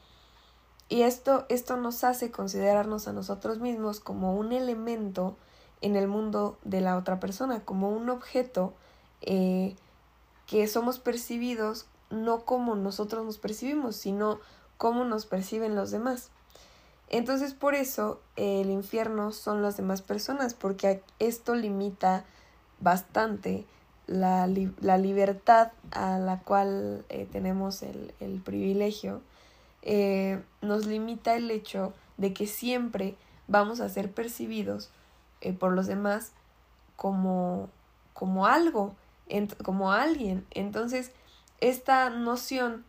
y 0.90 1.04
esto, 1.04 1.46
esto 1.50 1.78
nos 1.78 2.04
hace 2.04 2.32
considerarnos 2.32 3.08
a 3.08 3.14
nosotros 3.14 3.60
mismos 3.60 4.00
como 4.00 4.36
un 4.36 4.52
elemento 4.52 5.38
en 5.84 5.98
el 5.98 6.08
mundo 6.08 6.58
de 6.64 6.82
la 6.82 6.98
otra 6.98 7.20
persona, 7.20 7.60
como 7.60 7.90
un 7.90 8.10
objeto 8.10 8.74
eh, 9.22 9.76
que 10.48 10.68
somos 10.68 10.98
percibidos 10.98 11.86
no 12.10 12.46
como 12.46 12.76
nosotros 12.76 13.26
nos 13.26 13.38
percibimos, 13.38 13.96
sino 13.98 14.40
como 14.78 15.04
nos 15.04 15.26
perciben 15.26 15.76
los 15.76 15.92
demás. 15.92 16.30
Entonces 17.10 17.54
por 17.54 17.76
eso 17.76 18.22
el 18.38 18.70
infierno 18.70 19.32
son 19.32 19.62
las 19.62 19.78
demás 19.78 20.02
personas, 20.02 20.54
porque 20.54 21.04
esto 21.20 21.54
limita 21.54 22.24
bastante 22.80 23.66
la, 24.08 24.50
la 24.80 24.98
libertad 24.98 25.72
a 25.92 26.18
la 26.18 26.40
cual 26.40 27.06
eh, 27.10 27.28
tenemos 27.30 27.84
el, 27.84 28.14
el 28.22 28.42
privilegio, 28.42 29.22
eh, 29.82 30.42
nos 30.62 30.86
limita 30.86 31.36
el 31.36 31.52
hecho 31.52 31.94
de 32.18 32.34
que 32.34 32.48
siempre 32.48 33.16
vamos 33.48 33.82
a 33.82 33.90
ser 33.90 34.12
percibidos 34.12 34.92
eh, 35.44 35.54
por 35.54 35.74
los 35.74 35.88
demás 35.88 36.32
como, 36.96 37.70
como 38.14 38.48
algo, 38.48 38.96
como 39.64 39.92
alguien. 39.92 40.46
Entonces, 40.52 41.12
esta 41.60 42.10
noción 42.10 42.86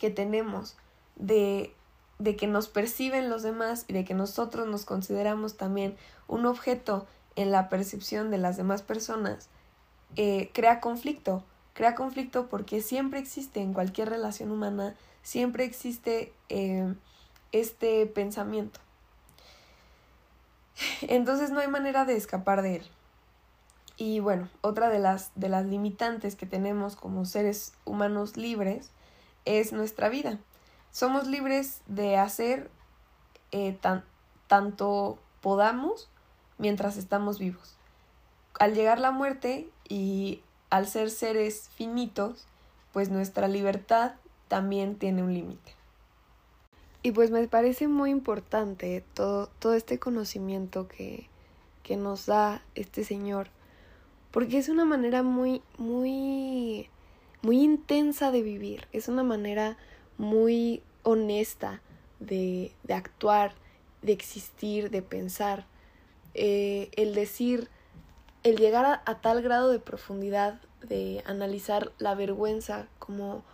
que 0.00 0.10
tenemos 0.10 0.76
de, 1.16 1.74
de 2.18 2.36
que 2.36 2.46
nos 2.46 2.68
perciben 2.68 3.30
los 3.30 3.42
demás 3.42 3.84
y 3.88 3.92
de 3.92 4.04
que 4.04 4.14
nosotros 4.14 4.66
nos 4.66 4.84
consideramos 4.84 5.56
también 5.56 5.96
un 6.28 6.44
objeto 6.44 7.06
en 7.36 7.52
la 7.52 7.68
percepción 7.68 8.30
de 8.30 8.38
las 8.38 8.56
demás 8.56 8.82
personas, 8.82 9.48
eh, 10.16 10.50
crea 10.52 10.80
conflicto. 10.80 11.44
Crea 11.74 11.94
conflicto 11.94 12.48
porque 12.48 12.80
siempre 12.80 13.20
existe 13.20 13.60
en 13.60 13.74
cualquier 13.74 14.08
relación 14.08 14.50
humana, 14.50 14.96
siempre 15.22 15.64
existe 15.64 16.32
eh, 16.48 16.94
este 17.52 18.06
pensamiento. 18.06 18.80
Entonces 21.02 21.50
no 21.50 21.60
hay 21.60 21.68
manera 21.68 22.04
de 22.04 22.16
escapar 22.16 22.62
de 22.62 22.76
él. 22.76 22.86
Y 23.96 24.20
bueno, 24.20 24.48
otra 24.60 24.90
de 24.90 24.98
las, 24.98 25.30
de 25.34 25.48
las 25.48 25.64
limitantes 25.64 26.36
que 26.36 26.46
tenemos 26.46 26.96
como 26.96 27.24
seres 27.24 27.72
humanos 27.84 28.36
libres 28.36 28.90
es 29.46 29.72
nuestra 29.72 30.08
vida. 30.08 30.38
Somos 30.90 31.26
libres 31.26 31.80
de 31.86 32.16
hacer 32.16 32.70
eh, 33.52 33.72
tan, 33.80 34.04
tanto 34.48 35.18
podamos 35.40 36.10
mientras 36.58 36.96
estamos 36.96 37.38
vivos. 37.38 37.76
Al 38.58 38.74
llegar 38.74 38.98
la 38.98 39.12
muerte 39.12 39.68
y 39.88 40.42
al 40.68 40.86
ser 40.86 41.10
seres 41.10 41.70
finitos, 41.74 42.46
pues 42.92 43.10
nuestra 43.10 43.48
libertad 43.48 44.12
también 44.48 44.98
tiene 44.98 45.22
un 45.22 45.32
límite. 45.32 45.75
Y 47.06 47.12
pues 47.12 47.30
me 47.30 47.46
parece 47.46 47.86
muy 47.86 48.10
importante 48.10 49.04
todo, 49.14 49.48
todo 49.60 49.74
este 49.74 50.00
conocimiento 50.00 50.88
que, 50.88 51.28
que 51.84 51.96
nos 51.96 52.26
da 52.26 52.64
este 52.74 53.04
Señor, 53.04 53.46
porque 54.32 54.58
es 54.58 54.68
una 54.68 54.84
manera 54.84 55.22
muy, 55.22 55.62
muy, 55.78 56.90
muy 57.42 57.62
intensa 57.62 58.32
de 58.32 58.42
vivir, 58.42 58.88
es 58.90 59.06
una 59.06 59.22
manera 59.22 59.76
muy 60.18 60.82
honesta 61.04 61.80
de, 62.18 62.72
de 62.82 62.94
actuar, 62.94 63.52
de 64.02 64.10
existir, 64.10 64.90
de 64.90 65.02
pensar. 65.02 65.64
Eh, 66.34 66.90
el 66.96 67.14
decir, 67.14 67.68
el 68.42 68.56
llegar 68.56 68.84
a, 68.84 69.02
a, 69.06 69.20
tal 69.20 69.42
grado 69.42 69.70
de 69.70 69.78
profundidad 69.78 70.60
de 70.82 71.22
analizar 71.24 71.92
la 71.98 72.16
vergüenza 72.16 72.88
como 72.98 73.44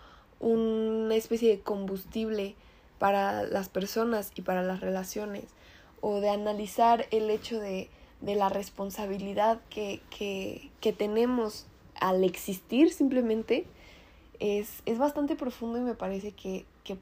una 0.40 1.14
especie 1.16 1.50
de 1.50 1.60
combustible 1.60 2.56
para 3.02 3.42
las 3.42 3.68
personas 3.68 4.30
y 4.36 4.42
para 4.42 4.62
las 4.62 4.78
relaciones, 4.78 5.46
o 6.00 6.20
de 6.20 6.30
analizar 6.30 7.06
el 7.10 7.30
hecho 7.30 7.58
de, 7.58 7.90
de 8.20 8.36
la 8.36 8.48
responsabilidad 8.48 9.60
que, 9.70 10.00
que, 10.16 10.70
que, 10.80 10.92
tenemos 10.92 11.66
al 11.96 12.22
existir 12.22 12.92
simplemente, 12.92 13.66
es, 14.38 14.84
es 14.86 14.98
bastante 14.98 15.34
profundo 15.34 15.78
y 15.78 15.80
me 15.80 15.94
parece 15.94 16.30
que, 16.30 16.64
que 16.84 16.96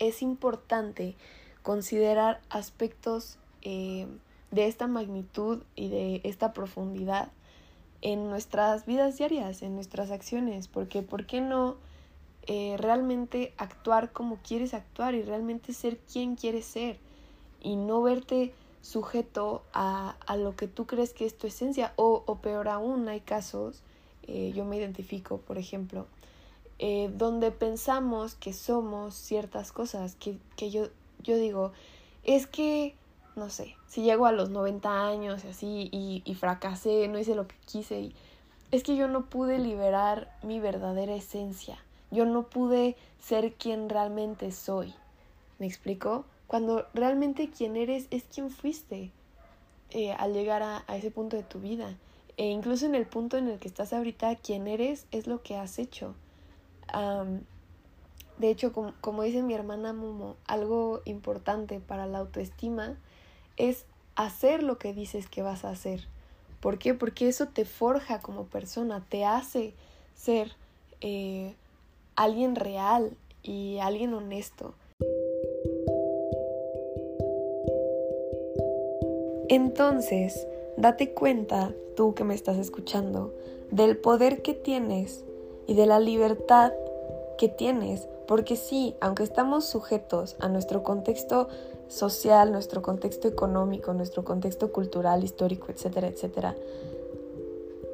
es 0.00 0.20
importante 0.20 1.14
considerar 1.62 2.40
aspectos 2.50 3.38
eh, 3.62 4.08
de 4.50 4.66
esta 4.66 4.88
magnitud 4.88 5.62
y 5.76 5.90
de 5.90 6.22
esta 6.24 6.52
profundidad 6.54 7.30
en 8.02 8.28
nuestras 8.30 8.84
vidas 8.84 9.16
diarias, 9.16 9.62
en 9.62 9.76
nuestras 9.76 10.10
acciones, 10.10 10.66
porque 10.66 11.02
¿por 11.02 11.24
qué 11.24 11.40
no 11.40 11.76
eh, 12.46 12.76
realmente 12.78 13.52
actuar 13.56 14.12
como 14.12 14.36
quieres 14.36 14.74
actuar 14.74 15.14
y 15.14 15.22
realmente 15.22 15.72
ser 15.72 15.98
quien 15.98 16.36
quieres 16.36 16.64
ser 16.64 16.98
y 17.60 17.76
no 17.76 18.02
verte 18.02 18.52
sujeto 18.82 19.64
a, 19.72 20.16
a 20.26 20.36
lo 20.36 20.54
que 20.54 20.68
tú 20.68 20.86
crees 20.86 21.12
que 21.12 21.26
es 21.26 21.36
tu 21.36 21.48
esencia 21.48 21.92
o, 21.96 22.22
o 22.26 22.36
peor 22.36 22.68
aún 22.68 23.08
hay 23.08 23.20
casos, 23.20 23.82
eh, 24.28 24.52
yo 24.54 24.64
me 24.64 24.76
identifico 24.76 25.38
por 25.38 25.58
ejemplo, 25.58 26.06
eh, 26.78 27.10
donde 27.12 27.50
pensamos 27.50 28.34
que 28.34 28.52
somos 28.52 29.14
ciertas 29.14 29.72
cosas, 29.72 30.14
que, 30.14 30.38
que 30.56 30.70
yo, 30.70 30.88
yo 31.22 31.36
digo, 31.38 31.72
es 32.22 32.46
que, 32.46 32.94
no 33.34 33.50
sé, 33.50 33.74
si 33.88 34.02
llego 34.02 34.26
a 34.26 34.32
los 34.32 34.50
90 34.50 35.08
años 35.08 35.44
y 35.44 35.48
así 35.48 35.88
y, 35.90 36.22
y 36.24 36.34
fracasé, 36.34 37.08
no 37.08 37.18
hice 37.18 37.34
lo 37.34 37.48
que 37.48 37.56
quise, 37.64 38.12
es 38.70 38.82
que 38.82 38.94
yo 38.94 39.08
no 39.08 39.24
pude 39.24 39.58
liberar 39.58 40.36
mi 40.42 40.60
verdadera 40.60 41.14
esencia. 41.14 41.78
Yo 42.16 42.24
no 42.24 42.44
pude 42.44 42.96
ser 43.20 43.52
quien 43.56 43.90
realmente 43.90 44.50
soy. 44.50 44.94
¿Me 45.58 45.66
explico? 45.66 46.24
Cuando 46.46 46.86
realmente 46.94 47.50
quien 47.50 47.76
eres 47.76 48.06
es 48.10 48.24
quien 48.24 48.48
fuiste 48.48 49.12
eh, 49.90 50.12
al 50.12 50.32
llegar 50.32 50.62
a, 50.62 50.82
ese 50.96 51.10
punto 51.10 51.36
de 51.36 51.42
tu 51.42 51.60
vida. 51.60 51.94
E 52.38 52.46
incluso 52.46 52.86
en 52.86 52.94
el 52.94 53.04
punto 53.04 53.36
en 53.36 53.48
el 53.48 53.58
que 53.58 53.68
estás 53.68 53.92
ahorita, 53.92 54.34
quien 54.36 54.66
eres 54.66 55.04
es 55.10 55.26
lo 55.26 55.42
que 55.42 55.56
has 55.56 55.78
hecho. 55.78 56.14
de 58.38 58.50
hecho, 58.50 58.72
como, 58.72 58.94
como 59.02 59.22
dice 59.22 59.42
mi 59.42 59.52
hermana 59.52 59.92
Momo, 59.92 60.36
algo 60.46 61.02
importante 61.04 61.80
para 61.80 62.06
la 62.06 62.20
autoestima 62.20 62.96
es 63.58 63.84
hacer 64.14 64.62
lo 64.62 64.78
que 64.78 64.94
dices 64.94 65.28
que 65.28 65.42
vas 65.42 65.66
a 65.66 65.70
hacer. 65.70 66.08
¿Por 66.60 66.78
qué? 66.78 66.94
Porque 66.94 67.28
eso 67.28 67.48
te 67.48 67.66
forja 67.66 68.20
como 68.20 68.46
persona, 68.46 69.04
te 69.06 69.26
hace 69.26 69.74
ser 70.14 70.56
eh, 71.02 71.54
alguien 72.16 72.56
real 72.56 73.16
y 73.42 73.78
alguien 73.78 74.14
honesto. 74.14 74.74
Entonces, 79.48 80.46
date 80.76 81.12
cuenta, 81.12 81.72
tú 81.94 82.14
que 82.14 82.24
me 82.24 82.34
estás 82.34 82.56
escuchando, 82.56 83.32
del 83.70 83.96
poder 83.96 84.42
que 84.42 84.54
tienes 84.54 85.24
y 85.66 85.74
de 85.74 85.86
la 85.86 86.00
libertad 86.00 86.72
que 87.38 87.48
tienes, 87.48 88.08
porque 88.26 88.56
sí, 88.56 88.96
aunque 89.00 89.22
estamos 89.22 89.66
sujetos 89.66 90.36
a 90.40 90.48
nuestro 90.48 90.82
contexto 90.82 91.48
social, 91.88 92.50
nuestro 92.50 92.82
contexto 92.82 93.28
económico, 93.28 93.92
nuestro 93.92 94.24
contexto 94.24 94.72
cultural, 94.72 95.22
histórico, 95.22 95.66
etcétera, 95.70 96.08
etcétera, 96.08 96.56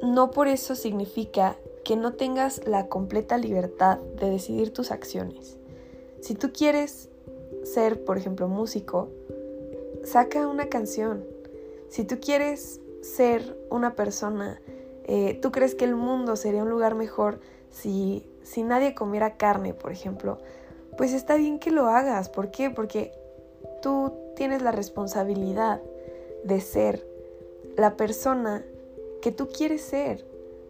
no 0.01 0.31
por 0.31 0.47
eso 0.47 0.75
significa 0.75 1.57
que 1.83 1.95
no 1.95 2.13
tengas 2.13 2.65
la 2.65 2.87
completa 2.87 3.37
libertad 3.37 3.99
de 4.19 4.29
decidir 4.29 4.71
tus 4.71 4.91
acciones. 4.91 5.57
Si 6.21 6.35
tú 6.35 6.51
quieres 6.53 7.09
ser, 7.63 8.03
por 8.03 8.17
ejemplo, 8.17 8.47
músico, 8.47 9.09
saca 10.03 10.47
una 10.47 10.69
canción, 10.69 11.25
si 11.89 12.05
tú 12.05 12.19
quieres 12.19 12.79
ser 13.01 13.57
una 13.69 13.95
persona, 13.95 14.61
eh, 15.05 15.37
tú 15.41 15.51
crees 15.51 15.75
que 15.75 15.85
el 15.85 15.95
mundo 15.95 16.35
sería 16.35 16.63
un 16.63 16.69
lugar 16.69 16.95
mejor 16.95 17.39
si, 17.69 18.25
si 18.43 18.63
nadie 18.63 18.95
comiera 18.95 19.37
carne, 19.37 19.73
por 19.73 19.91
ejemplo, 19.91 20.37
pues 20.97 21.13
está 21.13 21.35
bien 21.35 21.59
que 21.59 21.71
lo 21.71 21.87
hagas. 21.87 22.29
¿Por 22.29 22.51
qué? 22.51 22.69
Porque 22.69 23.11
tú 23.81 24.13
tienes 24.35 24.61
la 24.61 24.71
responsabilidad 24.71 25.81
de 26.43 26.61
ser 26.61 27.05
la 27.75 27.95
persona 27.97 28.63
que 29.21 29.31
tú 29.31 29.49
quieres 29.49 29.81
ser. 29.81 30.25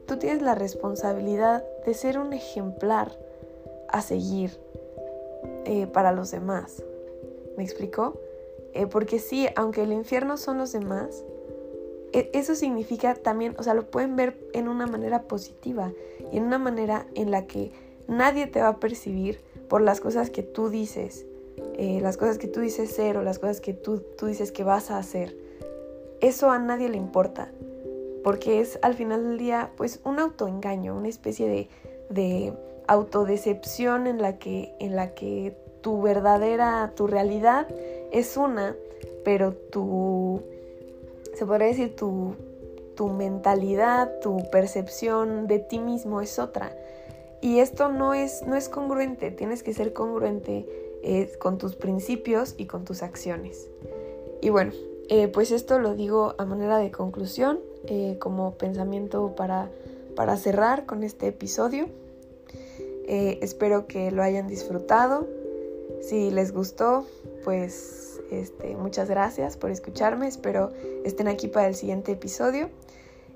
Tú 0.06 0.18
tienes 0.18 0.42
la 0.42 0.56
responsabilidad 0.56 1.64
de 1.86 1.94
ser 1.94 2.20
un 2.20 2.34
ejemplar 2.34 3.18
a 3.88 4.02
seguir 4.02 4.60
eh, 5.66 5.88
para 5.88 6.12
los 6.12 6.32
demás. 6.32 6.84
¿Me 7.58 7.64
explico? 7.64 8.20
Eh, 8.74 8.88
porque 8.88 9.20
sí, 9.20 9.48
aunque 9.56 9.84
el 9.84 9.94
infierno 9.94 10.38
son 10.38 10.58
los 10.58 10.72
demás, 10.72 11.24
e, 12.12 12.30
eso 12.34 12.56
significa 12.56 13.16
también, 13.16 13.56
o 13.58 13.64
sea, 13.64 13.74
lo 13.74 13.90
pueden 13.90 14.16
ver 14.16 14.38
en 14.54 14.68
una 14.68 14.88
manera 14.88 15.24
positiva 15.24 15.94
y 16.32 16.38
en 16.38 16.44
una 16.44 16.58
manera 16.58 17.08
en 17.16 17.32
la 17.32 17.46
que 17.46 17.72
nadie 18.08 18.48
te 18.48 18.62
va 18.62 18.70
a 18.70 18.80
percibir 18.80 19.40
por 19.70 19.82
las 19.82 20.02
cosas 20.02 20.30
que 20.30 20.44
tú 20.44 20.70
dices, 20.70 21.26
eh, 21.76 22.00
las 22.02 22.18
cosas 22.18 22.38
que 22.38 22.48
tú 22.48 22.60
dices 22.60 22.92
ser 22.92 23.18
o 23.18 23.24
las 23.24 23.40
cosas 23.40 23.62
que 23.62 23.74
tú, 23.74 24.04
tú 24.18 24.26
dices 24.26 24.52
que 24.52 24.64
vas 24.64 24.92
a 24.92 24.98
hacer. 24.98 25.38
Eso 26.22 26.50
a 26.52 26.60
nadie 26.60 26.90
le 26.90 26.98
importa, 26.98 27.52
porque 28.24 28.60
es 28.60 28.80
al 28.82 28.94
final 28.94 29.24
del 29.24 29.38
día 29.38 29.72
pues 29.76 30.00
un 30.04 30.20
autoengaño, 30.20 30.96
una 30.96 31.10
especie 31.10 31.48
de, 31.48 31.70
de 32.10 32.54
autodecepción 32.88 34.08
en 34.08 34.22
la 34.22 34.38
que, 34.40 34.74
en 34.80 34.96
la 34.96 35.14
que 35.14 35.56
tu 35.82 36.02
verdadera, 36.02 36.94
tu 36.96 37.08
realidad 37.08 37.68
es 38.12 38.38
una, 38.38 38.76
pero 39.24 39.54
tu, 39.54 40.42
se 41.34 41.46
podría 41.46 41.68
decir, 41.68 41.96
tu, 41.96 42.36
tu 42.96 43.10
mentalidad, 43.10 44.20
tu 44.22 44.38
percepción 44.52 45.48
de 45.48 45.60
ti 45.60 45.80
mismo 45.80 46.22
es 46.22 46.40
otra. 46.40 46.76
Y 47.42 47.60
esto 47.60 47.90
no 47.90 48.14
es, 48.14 48.44
no 48.48 48.56
es 48.56 48.70
congruente, 48.70 49.30
tienes 49.32 49.64
que 49.64 49.74
ser 49.74 49.92
congruente 49.92 50.66
eh, 51.04 51.30
con 51.40 51.58
tus 51.58 51.76
principios 51.76 52.56
y 52.58 52.68
con 52.68 52.86
tus 52.86 53.04
acciones. 53.04 53.70
Y 54.42 54.50
bueno, 54.50 54.72
eh, 55.10 55.28
pues 55.28 55.52
esto 55.52 55.80
lo 55.80 55.96
digo 55.96 56.36
a 56.38 56.46
manera 56.46 56.78
de 56.78 56.92
conclusión, 56.92 57.60
eh, 57.88 58.18
como 58.20 58.56
pensamiento 58.58 59.36
para, 59.36 59.70
para 60.16 60.38
cerrar 60.38 60.86
con 60.86 61.04
este 61.04 61.28
episodio. 61.28 61.88
espero 63.08 63.88
que 63.88 64.12
lo 64.12 64.24
hayan 64.24 64.48
disfrutado. 64.48 65.28
Si 66.02 66.32
les 66.32 66.52
gustó, 66.52 67.06
pues 67.44 68.22
este, 68.32 68.76
muchas 68.76 69.10
gracias 69.10 69.58
por 69.58 69.72
escucharme. 69.72 70.28
Espero 70.28 70.72
estén 71.04 71.28
aquí 71.28 71.48
para 71.48 71.68
el 71.68 71.76
siguiente 71.76 72.12
episodio. 72.14 72.70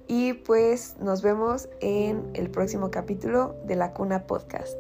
Y 0.08 0.34
pues 0.34 0.96
nos 1.00 1.22
vemos 1.22 1.68
en 1.82 2.30
el 2.34 2.50
próximo 2.50 2.90
capítulo 2.92 3.56
de 3.66 3.76
La 3.76 3.94
Cuna 3.94 4.26
Podcast. 4.26 4.78